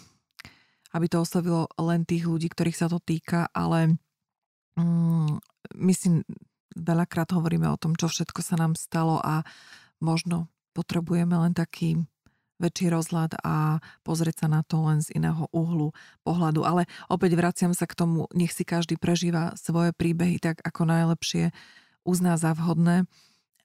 [0.94, 3.98] aby to oslovilo len tých ľudí, ktorých sa to týka, ale
[4.78, 5.42] mm,
[5.82, 6.22] myslím,
[6.78, 9.42] veľakrát hovoríme o tom, čo všetko sa nám stalo a
[9.98, 11.98] možno potrebujeme len taký
[12.62, 15.90] väčší rozhľad a pozrieť sa na to len z iného uhlu
[16.22, 16.62] pohľadu.
[16.62, 21.50] Ale opäť vraciam sa k tomu, nech si každý prežíva svoje príbehy tak, ako najlepšie
[22.06, 23.10] uzná za vhodné,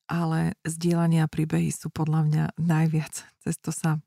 [0.10, 3.30] ale zdieľania príbehy sú podľa mňa najviac.
[3.46, 4.02] Cez to sa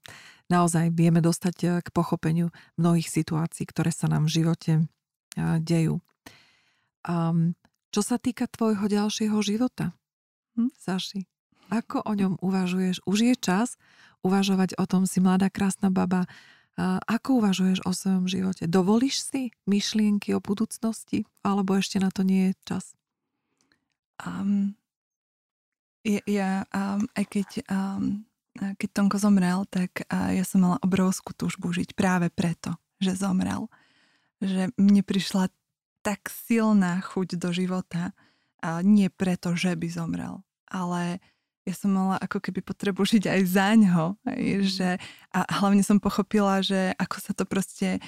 [0.50, 6.02] naozaj vieme dostať eh, k pochopeniu mnohých situácií, ktoré sa nám v živote eh, dejú.
[7.06, 7.54] Um,
[7.94, 9.94] čo sa týka tvojho ďalšieho života,
[10.54, 10.70] hm?
[10.76, 11.26] Saši,
[11.72, 13.00] ako o ňom uvažuješ?
[13.08, 13.80] Už je čas
[14.20, 16.28] uvažovať o tom, si mladá, krásna baba.
[17.08, 18.64] Ako uvažuješ o svojom živote?
[18.64, 21.28] Dovolíš si myšlienky o budúcnosti?
[21.44, 22.84] Alebo ešte na to nie je čas?
[24.20, 24.76] Um,
[26.02, 28.26] ja, ja um, aj keď, um,
[28.58, 33.70] keď Tonko zomrel, tak uh, ja som mala obrovskú túžbu žiť práve preto, že zomrel.
[34.42, 35.50] Že mne prišla
[36.02, 38.10] tak silná chuť do života,
[38.62, 41.18] a nie preto, že by zomrel, ale
[41.62, 44.18] ja som mala ako keby potrebu žiť aj za ňo.
[44.26, 44.66] Mm.
[44.66, 44.90] Že,
[45.30, 48.02] a hlavne som pochopila, že ako sa to proste...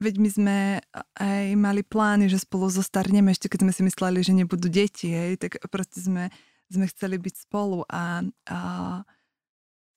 [0.00, 0.58] Veď my sme
[1.20, 5.36] aj mali plány, že spolu zostarneme, ešte keď sme si mysleli, že nebudú deti, hej,
[5.36, 6.32] tak proste sme,
[6.70, 8.60] sme chceli byť spolu a, a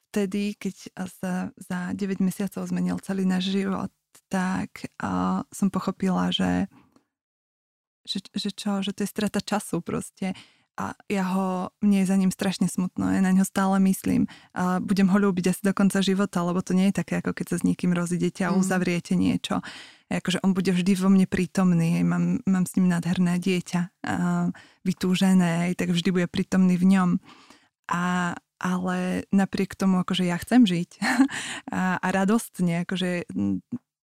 [0.09, 0.75] vtedy, keď
[1.09, 3.93] sa za 9 mesiacov zmenil celý náš život,
[4.29, 6.69] tak a som pochopila, že,
[8.05, 10.33] že, že čo, že to je strata času proste
[10.73, 14.25] a ja ho, mne je za ním strašne smutno, ja na ňo stále myslím
[14.57, 17.45] a budem ho ľúbiť asi do konca života, lebo to nie je také, ako keď
[17.53, 18.57] sa s niekým rozidete a mm.
[18.57, 19.61] uzavriete niečo.
[20.09, 24.49] Akože on bude vždy vo mne prítomný, mám, mám s ním nádherné dieťa, a
[24.81, 27.09] vytúžené, tak vždy bude prítomný v ňom.
[27.93, 30.89] A, ale napriek tomu, akože ja chcem žiť
[31.69, 33.29] a, a radostne, akože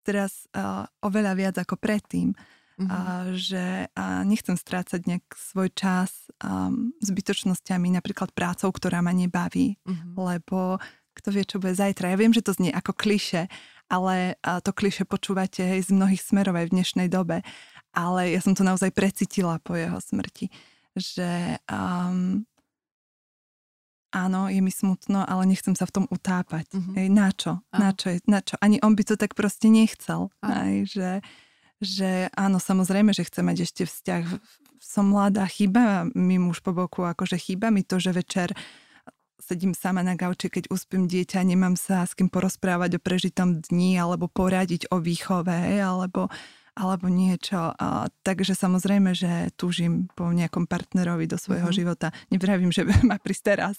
[0.05, 2.37] teraz a, oveľa viac ako predtým,
[2.81, 2.89] mm-hmm.
[2.89, 3.01] a,
[3.37, 6.73] že a nechcem strácať nejak svoj čas a,
[7.05, 10.17] zbytočnosťami, napríklad prácou, ktorá ma nebaví, mm-hmm.
[10.17, 10.81] lebo
[11.13, 12.11] kto vie, čo bude zajtra.
[12.11, 13.51] Ja viem, že to znie ako kliše,
[13.91, 17.43] ale to kliše počúvate hej, z mnohých smerov aj v dnešnej dobe,
[17.91, 20.47] ale ja som to naozaj precitila po jeho smrti,
[20.95, 22.47] že um,
[24.15, 26.71] áno, je mi smutno, ale nechcem sa v tom utápať.
[26.71, 26.95] Mm-hmm.
[26.95, 27.53] Hej, na čo?
[27.75, 28.55] Na čo, je, na čo?
[28.63, 30.31] Ani on by to tak proste nechcel.
[30.47, 31.11] Hej, že,
[31.81, 34.25] že áno, samozrejme, že chcem mať ešte vzťah.
[34.81, 38.53] Som mladá, chýba mi muž po boku, akože chýba mi to, že večer
[39.41, 43.99] sedím sama na gauči, keď uspím dieťa, nemám sa s kým porozprávať o prežitom dni
[43.99, 46.31] alebo poradiť o výchove, alebo
[46.75, 47.75] alebo niečo.
[47.77, 51.79] A, takže samozrejme, že túžim po nejakom partnerovi do svojho mm-hmm.
[51.79, 52.15] života.
[52.31, 53.77] Nevravím, že má prísť teraz,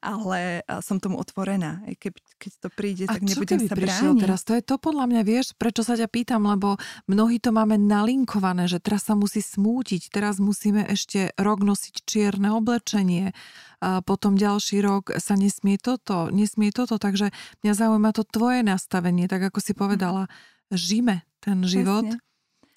[0.00, 1.84] ale som tomu otvorená.
[1.96, 4.20] Keď, keď to príde, tak A nebudem sa brániť.
[4.22, 4.40] teraz?
[4.46, 6.76] To je to podľa mňa, vieš, prečo sa ťa pýtam, lebo
[7.08, 12.52] mnohí to máme nalinkované, že teraz sa musí smútiť, teraz musíme ešte rok nosiť čierne
[12.52, 13.32] oblečenie,
[13.76, 17.28] a potom ďalší rok sa nesmie toto, nesmie toto, takže
[17.60, 20.32] mňa zaujíma to tvoje nastavenie, tak ako si povedala,
[20.72, 22.22] žime ten život Presne.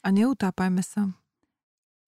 [0.06, 1.10] a neutápajme sa.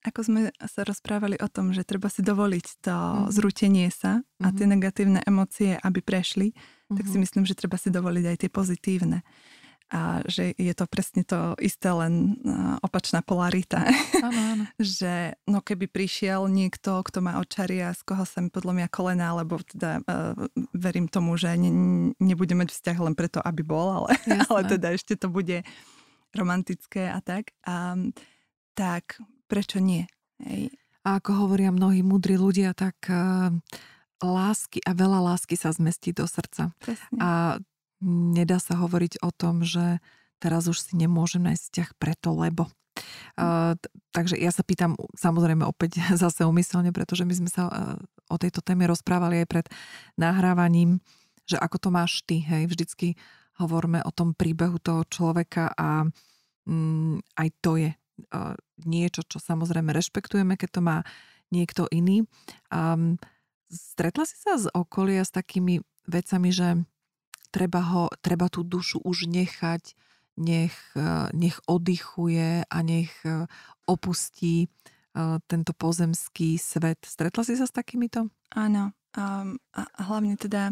[0.01, 3.29] Ako sme sa rozprávali o tom, že treba si dovoliť to mm.
[3.29, 4.71] zrútenie sa a tie mhm.
[4.73, 6.97] negatívne emócie, aby prešli, mm-hmm.
[6.97, 7.21] tak si mhm.
[7.21, 9.21] myslím, že treba si dovoliť aj tie pozitívne
[9.91, 12.39] a že je to presne to isté, len
[12.79, 13.83] opačná polarita.
[14.23, 14.63] Áno, áno.
[14.79, 19.35] že no keby prišiel niekto, kto má očaria, z koho sa mi podľa mňa kolena,
[19.35, 20.33] alebo teda uh,
[20.71, 21.71] verím tomu, že ne,
[22.23, 24.15] nebude mať vzťah len preto, aby bol, ale,
[24.47, 25.67] ale teda ešte to bude
[26.31, 27.51] romantické a tak.
[27.67, 27.99] A,
[28.71, 29.19] tak
[29.51, 30.07] prečo nie?
[30.39, 30.71] Hej.
[31.03, 33.51] A ako hovoria mnohí múdri ľudia, tak uh,
[34.23, 36.71] lásky a veľa lásky sa zmestí do srdca.
[36.79, 37.17] Presne.
[37.19, 37.29] A
[38.05, 40.01] nedá sa hovoriť o tom, že
[40.41, 42.65] teraz už si nemôžem nájsť vzťah preto, lebo.
[43.39, 43.79] Uh,
[44.11, 47.95] takže ja sa pýtam samozrejme opäť zase umyselne, pretože my sme sa uh,
[48.27, 49.65] o tejto téme rozprávali aj pred
[50.17, 50.99] nahrávaním.
[51.47, 53.15] že ako to máš ty, hej, vždycky
[53.59, 56.09] hovoríme o tom príbehu toho človeka a
[56.65, 60.97] mm, aj to je uh, niečo, čo samozrejme rešpektujeme, keď to má
[61.51, 62.23] niekto iný.
[62.71, 63.19] Um,
[63.67, 66.81] stretla si sa z okolia s takými vecami, že
[67.51, 69.93] treba, ho, treba tú dušu už nechať,
[70.39, 73.45] nech, uh, nech oddychuje a nech uh,
[73.85, 74.71] opustí
[75.13, 77.03] uh, tento pozemský svet.
[77.03, 78.31] Stretla si sa s takýmito?
[78.55, 78.95] Áno.
[79.11, 80.71] Um, a hlavne teda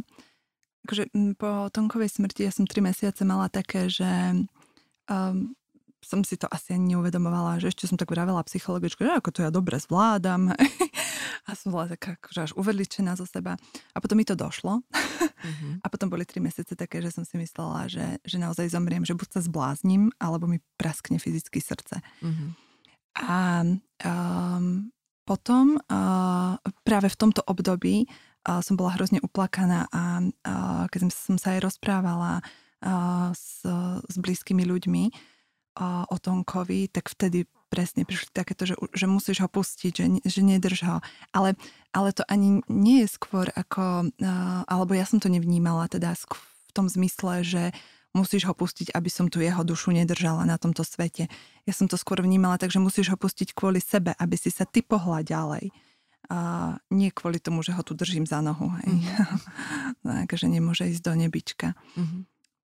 [0.88, 4.08] akože po Tonkovej smrti ja som tri mesiace mala také, že
[5.12, 5.54] um,
[6.00, 9.40] som si to asi ani neuvedomovala, že ešte som tak vravela psychologičku, že ako to
[9.44, 10.56] ja dobre zvládam.
[11.48, 13.56] a som bola taká akože až uvedličená zo seba.
[13.94, 14.82] A potom mi to došlo.
[14.84, 15.74] Uh-huh.
[15.84, 19.16] A potom boli tri mesiace také, že som si myslela, že, že naozaj zomriem, že
[19.16, 22.04] buď sa zblázním, alebo mi praskne fyzicky srdce.
[22.20, 22.50] Uh-huh.
[23.20, 23.64] A
[24.04, 24.92] um,
[25.24, 31.38] potom uh, práve v tomto období uh, som bola hrozne uplakaná a uh, keď som
[31.38, 33.64] sa aj rozprávala uh, s,
[34.06, 35.04] s blízkymi ľuďmi,
[36.10, 40.80] o Tonkovi, tak vtedy presne prišli takéto, že, že musíš ho pustiť, že, že nedrž
[40.90, 40.98] ho.
[41.32, 41.54] Ale,
[41.94, 44.10] ale to ani nie je skôr ako,
[44.66, 47.64] alebo ja som to nevnímala teda v tom zmysle, že
[48.14, 51.30] musíš ho pustiť, aby som tu jeho dušu nedržala na tomto svete.
[51.70, 54.66] Ja som to skôr vnímala tak, že musíš ho pustiť kvôli sebe, aby si sa
[54.66, 55.70] ty pohla ďalej.
[56.30, 56.38] A
[56.94, 58.70] nie kvôli tomu, že ho tu držím za nohu.
[58.82, 59.02] Hej.
[59.02, 60.26] Mm-hmm.
[60.30, 61.74] Takže nemôže ísť do nebička.
[61.98, 62.22] Mm-hmm.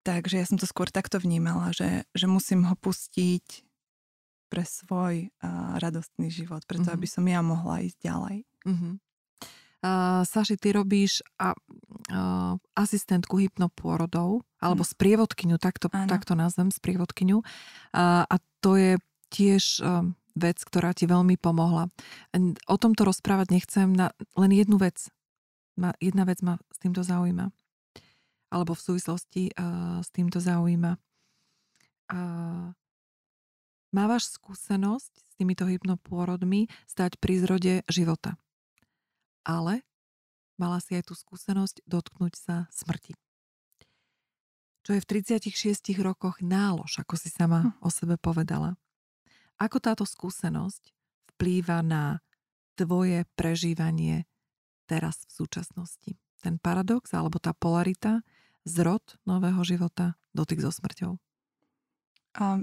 [0.03, 3.64] Takže ja som to skôr takto vnímala, že, že musím ho pustiť
[4.53, 7.00] pre svoj uh, radostný život, preto mm-hmm.
[7.00, 8.36] aby som ja mohla ísť ďalej.
[8.68, 8.94] Mm-hmm.
[9.82, 14.90] Uh, Saši, ty robíš a, uh, asistentku hypnopôrodov, alebo mm.
[14.94, 17.40] sprievodkyňu, takto, takto nazvem, sprievodkyňu.
[17.40, 18.92] Uh, a to je
[19.34, 20.07] tiež uh,
[20.38, 21.90] vec, ktorá ti veľmi pomohla.
[22.70, 25.11] O tomto rozprávať nechcem, na, len jednu vec.
[25.74, 27.50] Ma, jedna vec ma s týmto zaujíma
[28.53, 31.00] alebo v súvislosti uh, s týmto zaujíma.
[32.12, 32.76] Uh,
[33.93, 38.40] mávaš skúsenosť s týmito hypnopôrodmi stať pri zrode života.
[39.45, 39.84] Ale
[40.57, 43.14] mala si aj tú skúsenosť dotknúť sa smrti.
[44.82, 47.70] Čo je v 36 rokoch nálož, ako si sama hm.
[47.78, 48.74] o sebe povedala.
[49.62, 50.90] Ako táto skúsenosť
[51.36, 52.18] vplýva na
[52.74, 54.26] tvoje prežívanie
[54.90, 56.12] teraz v súčasnosti?
[56.43, 58.26] Ten paradox alebo tá polarita
[58.66, 61.14] zrod nového života, dotyk so smrťou?
[62.43, 62.59] A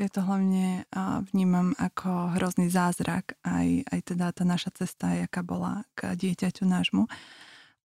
[0.00, 0.88] ja to hlavne
[1.30, 7.04] vnímam ako hrozný zázrak, aj, aj teda tá naša cesta, jaká bola k dieťaťu nášmu.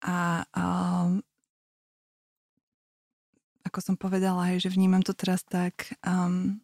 [0.04, 0.64] A, a
[3.64, 6.60] ako som povedala, hej, že vnímam to teraz tak, um,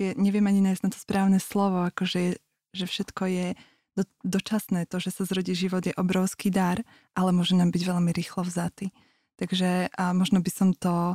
[0.00, 2.40] je, neviem ani nájsť na to správne slovo, akože
[2.74, 3.46] že všetko je
[3.94, 4.88] do, dočasné.
[4.90, 6.82] To, že sa zrodí život, je obrovský dar,
[7.14, 8.90] ale môže nám byť veľmi rýchlo vzatý.
[9.38, 11.14] Takže a možno by som to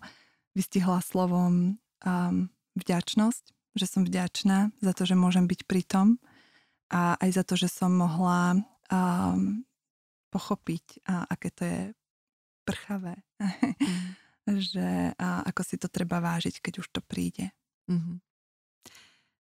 [0.56, 6.08] vystihla slovom um, vďačnosť, že som vďačná za to, že môžem byť pri tom
[6.92, 8.56] a aj za to, že som mohla
[8.88, 9.64] um,
[10.32, 11.82] pochopiť, a, aké to je
[12.64, 13.20] prchavé.
[13.40, 14.16] Mm.
[14.70, 17.50] že a, ako si to treba vážiť, keď už to príde.
[17.90, 18.18] Mm-hmm.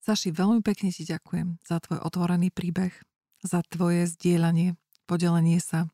[0.03, 2.91] Saši, veľmi pekne ti ďakujem za tvoj otvorený príbeh,
[3.43, 4.75] za tvoje zdieľanie,
[5.07, 5.88] podelenie sa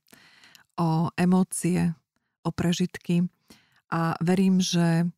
[0.77, 1.93] o emócie,
[2.41, 3.29] o prežitky
[3.93, 5.09] a verím, že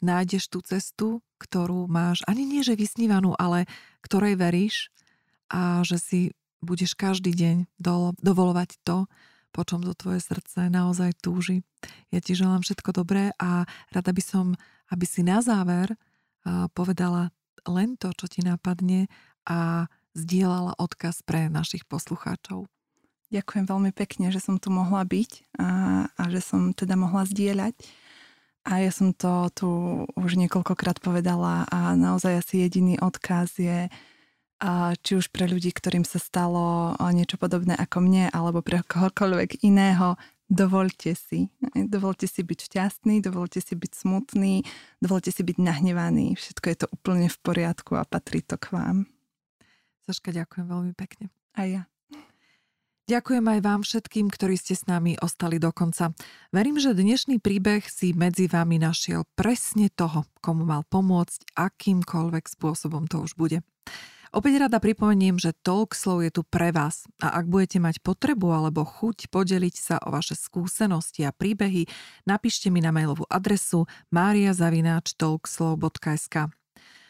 [0.00, 3.68] nájdeš tú cestu, ktorú máš, ani nie že vysnívanú, ale
[4.00, 4.88] ktorej veríš
[5.52, 6.20] a že si
[6.64, 7.68] budeš každý deň
[8.24, 9.04] dovolovať to,
[9.52, 11.60] po čom to tvoje srdce naozaj túži.
[12.08, 14.56] Ja ti želám všetko dobré a rada by som,
[14.88, 15.94] aby si na záver
[16.72, 17.30] povedala
[17.68, 19.06] len to, čo ti napadne
[19.44, 22.66] a zdieľala odkaz pre našich poslucháčov.
[23.32, 25.68] Ďakujem veľmi pekne, že som tu mohla byť a,
[26.06, 27.74] a že som teda mohla zdieľať.
[28.64, 29.68] A ja som to tu
[30.16, 33.92] už niekoľkokrát povedala a naozaj asi jediný odkaz je,
[35.04, 40.16] či už pre ľudí, ktorým sa stalo niečo podobné ako mne, alebo pre kohokoľvek iného,
[40.48, 41.52] dovolte si.
[41.76, 44.64] Dovolte si byť šťastný, dovolte si byť smutný,
[44.96, 46.32] dovolte si byť nahnevaný.
[46.40, 49.04] Všetko je to úplne v poriadku a patrí to k vám.
[50.08, 51.28] Saška, ďakujem veľmi pekne.
[51.52, 51.82] A ja.
[53.04, 56.16] Ďakujem aj vám všetkým, ktorí ste s nami ostali do konca.
[56.56, 63.04] Verím, že dnešný príbeh si medzi vami našiel presne toho, komu mal pomôcť, akýmkoľvek spôsobom
[63.04, 63.60] to už bude.
[64.32, 68.88] Opäť rada pripomeniem, že Talkslow je tu pre vás a ak budete mať potrebu alebo
[68.88, 71.84] chuť podeliť sa o vaše skúsenosti a príbehy,
[72.24, 73.84] napíšte mi na mailovú adresu
[74.16, 76.63] mariazavináčtalkslow.sk.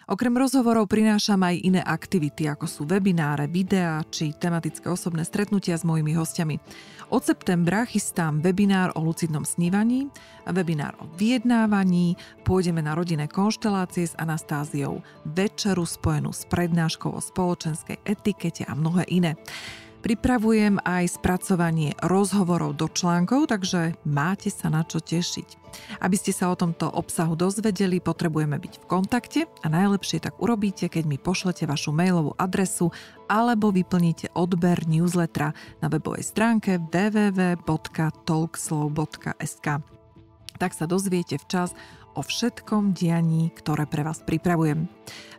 [0.04, 5.88] Okrem rozhovorov prinášam aj iné aktivity, ako sú webináre, videá či tematické osobné stretnutia s
[5.88, 6.60] mojimi hostiami.
[7.08, 10.12] Od septembra chystám webinár o lucidnom snívaní,
[10.44, 18.04] webinár o vyjednávaní, pôjdeme na rodinné konštelácie s Anastáziou, večeru spojenú s prednáškou o spoločenskej
[18.04, 19.40] etikete a mnohé iné.
[20.04, 25.64] Pripravujem aj spracovanie rozhovorov do článkov, takže máte sa na čo tešiť.
[26.04, 30.92] Aby ste sa o tomto obsahu dozvedeli, potrebujeme byť v kontakte a najlepšie tak urobíte,
[30.92, 32.92] keď mi pošlete vašu mailovú adresu
[33.32, 39.66] alebo vyplníte odber newslettera na webovej stránke www.talkslow.sk.
[40.60, 41.72] Tak sa dozviete včas
[42.14, 44.86] o všetkom dianí, ktoré pre vás pripravujem.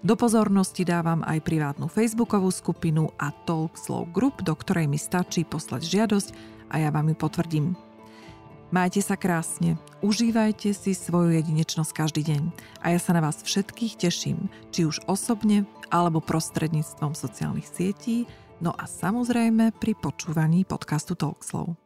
[0.06, 5.48] Do pozornosti dávam aj privátnu facebookovú skupinu a Talk Slow Group, do ktorej mi stačí
[5.48, 6.30] poslať žiadosť
[6.70, 7.66] a ja vám ju potvrdím.
[8.74, 12.44] Majte sa krásne, užívajte si svoju jedinečnosť každý deň
[12.84, 18.28] a ja sa na vás všetkých teším, či už osobne alebo prostredníctvom sociálnych sietí,
[18.60, 21.85] no a samozrejme pri počúvaní podcastu Talkslow.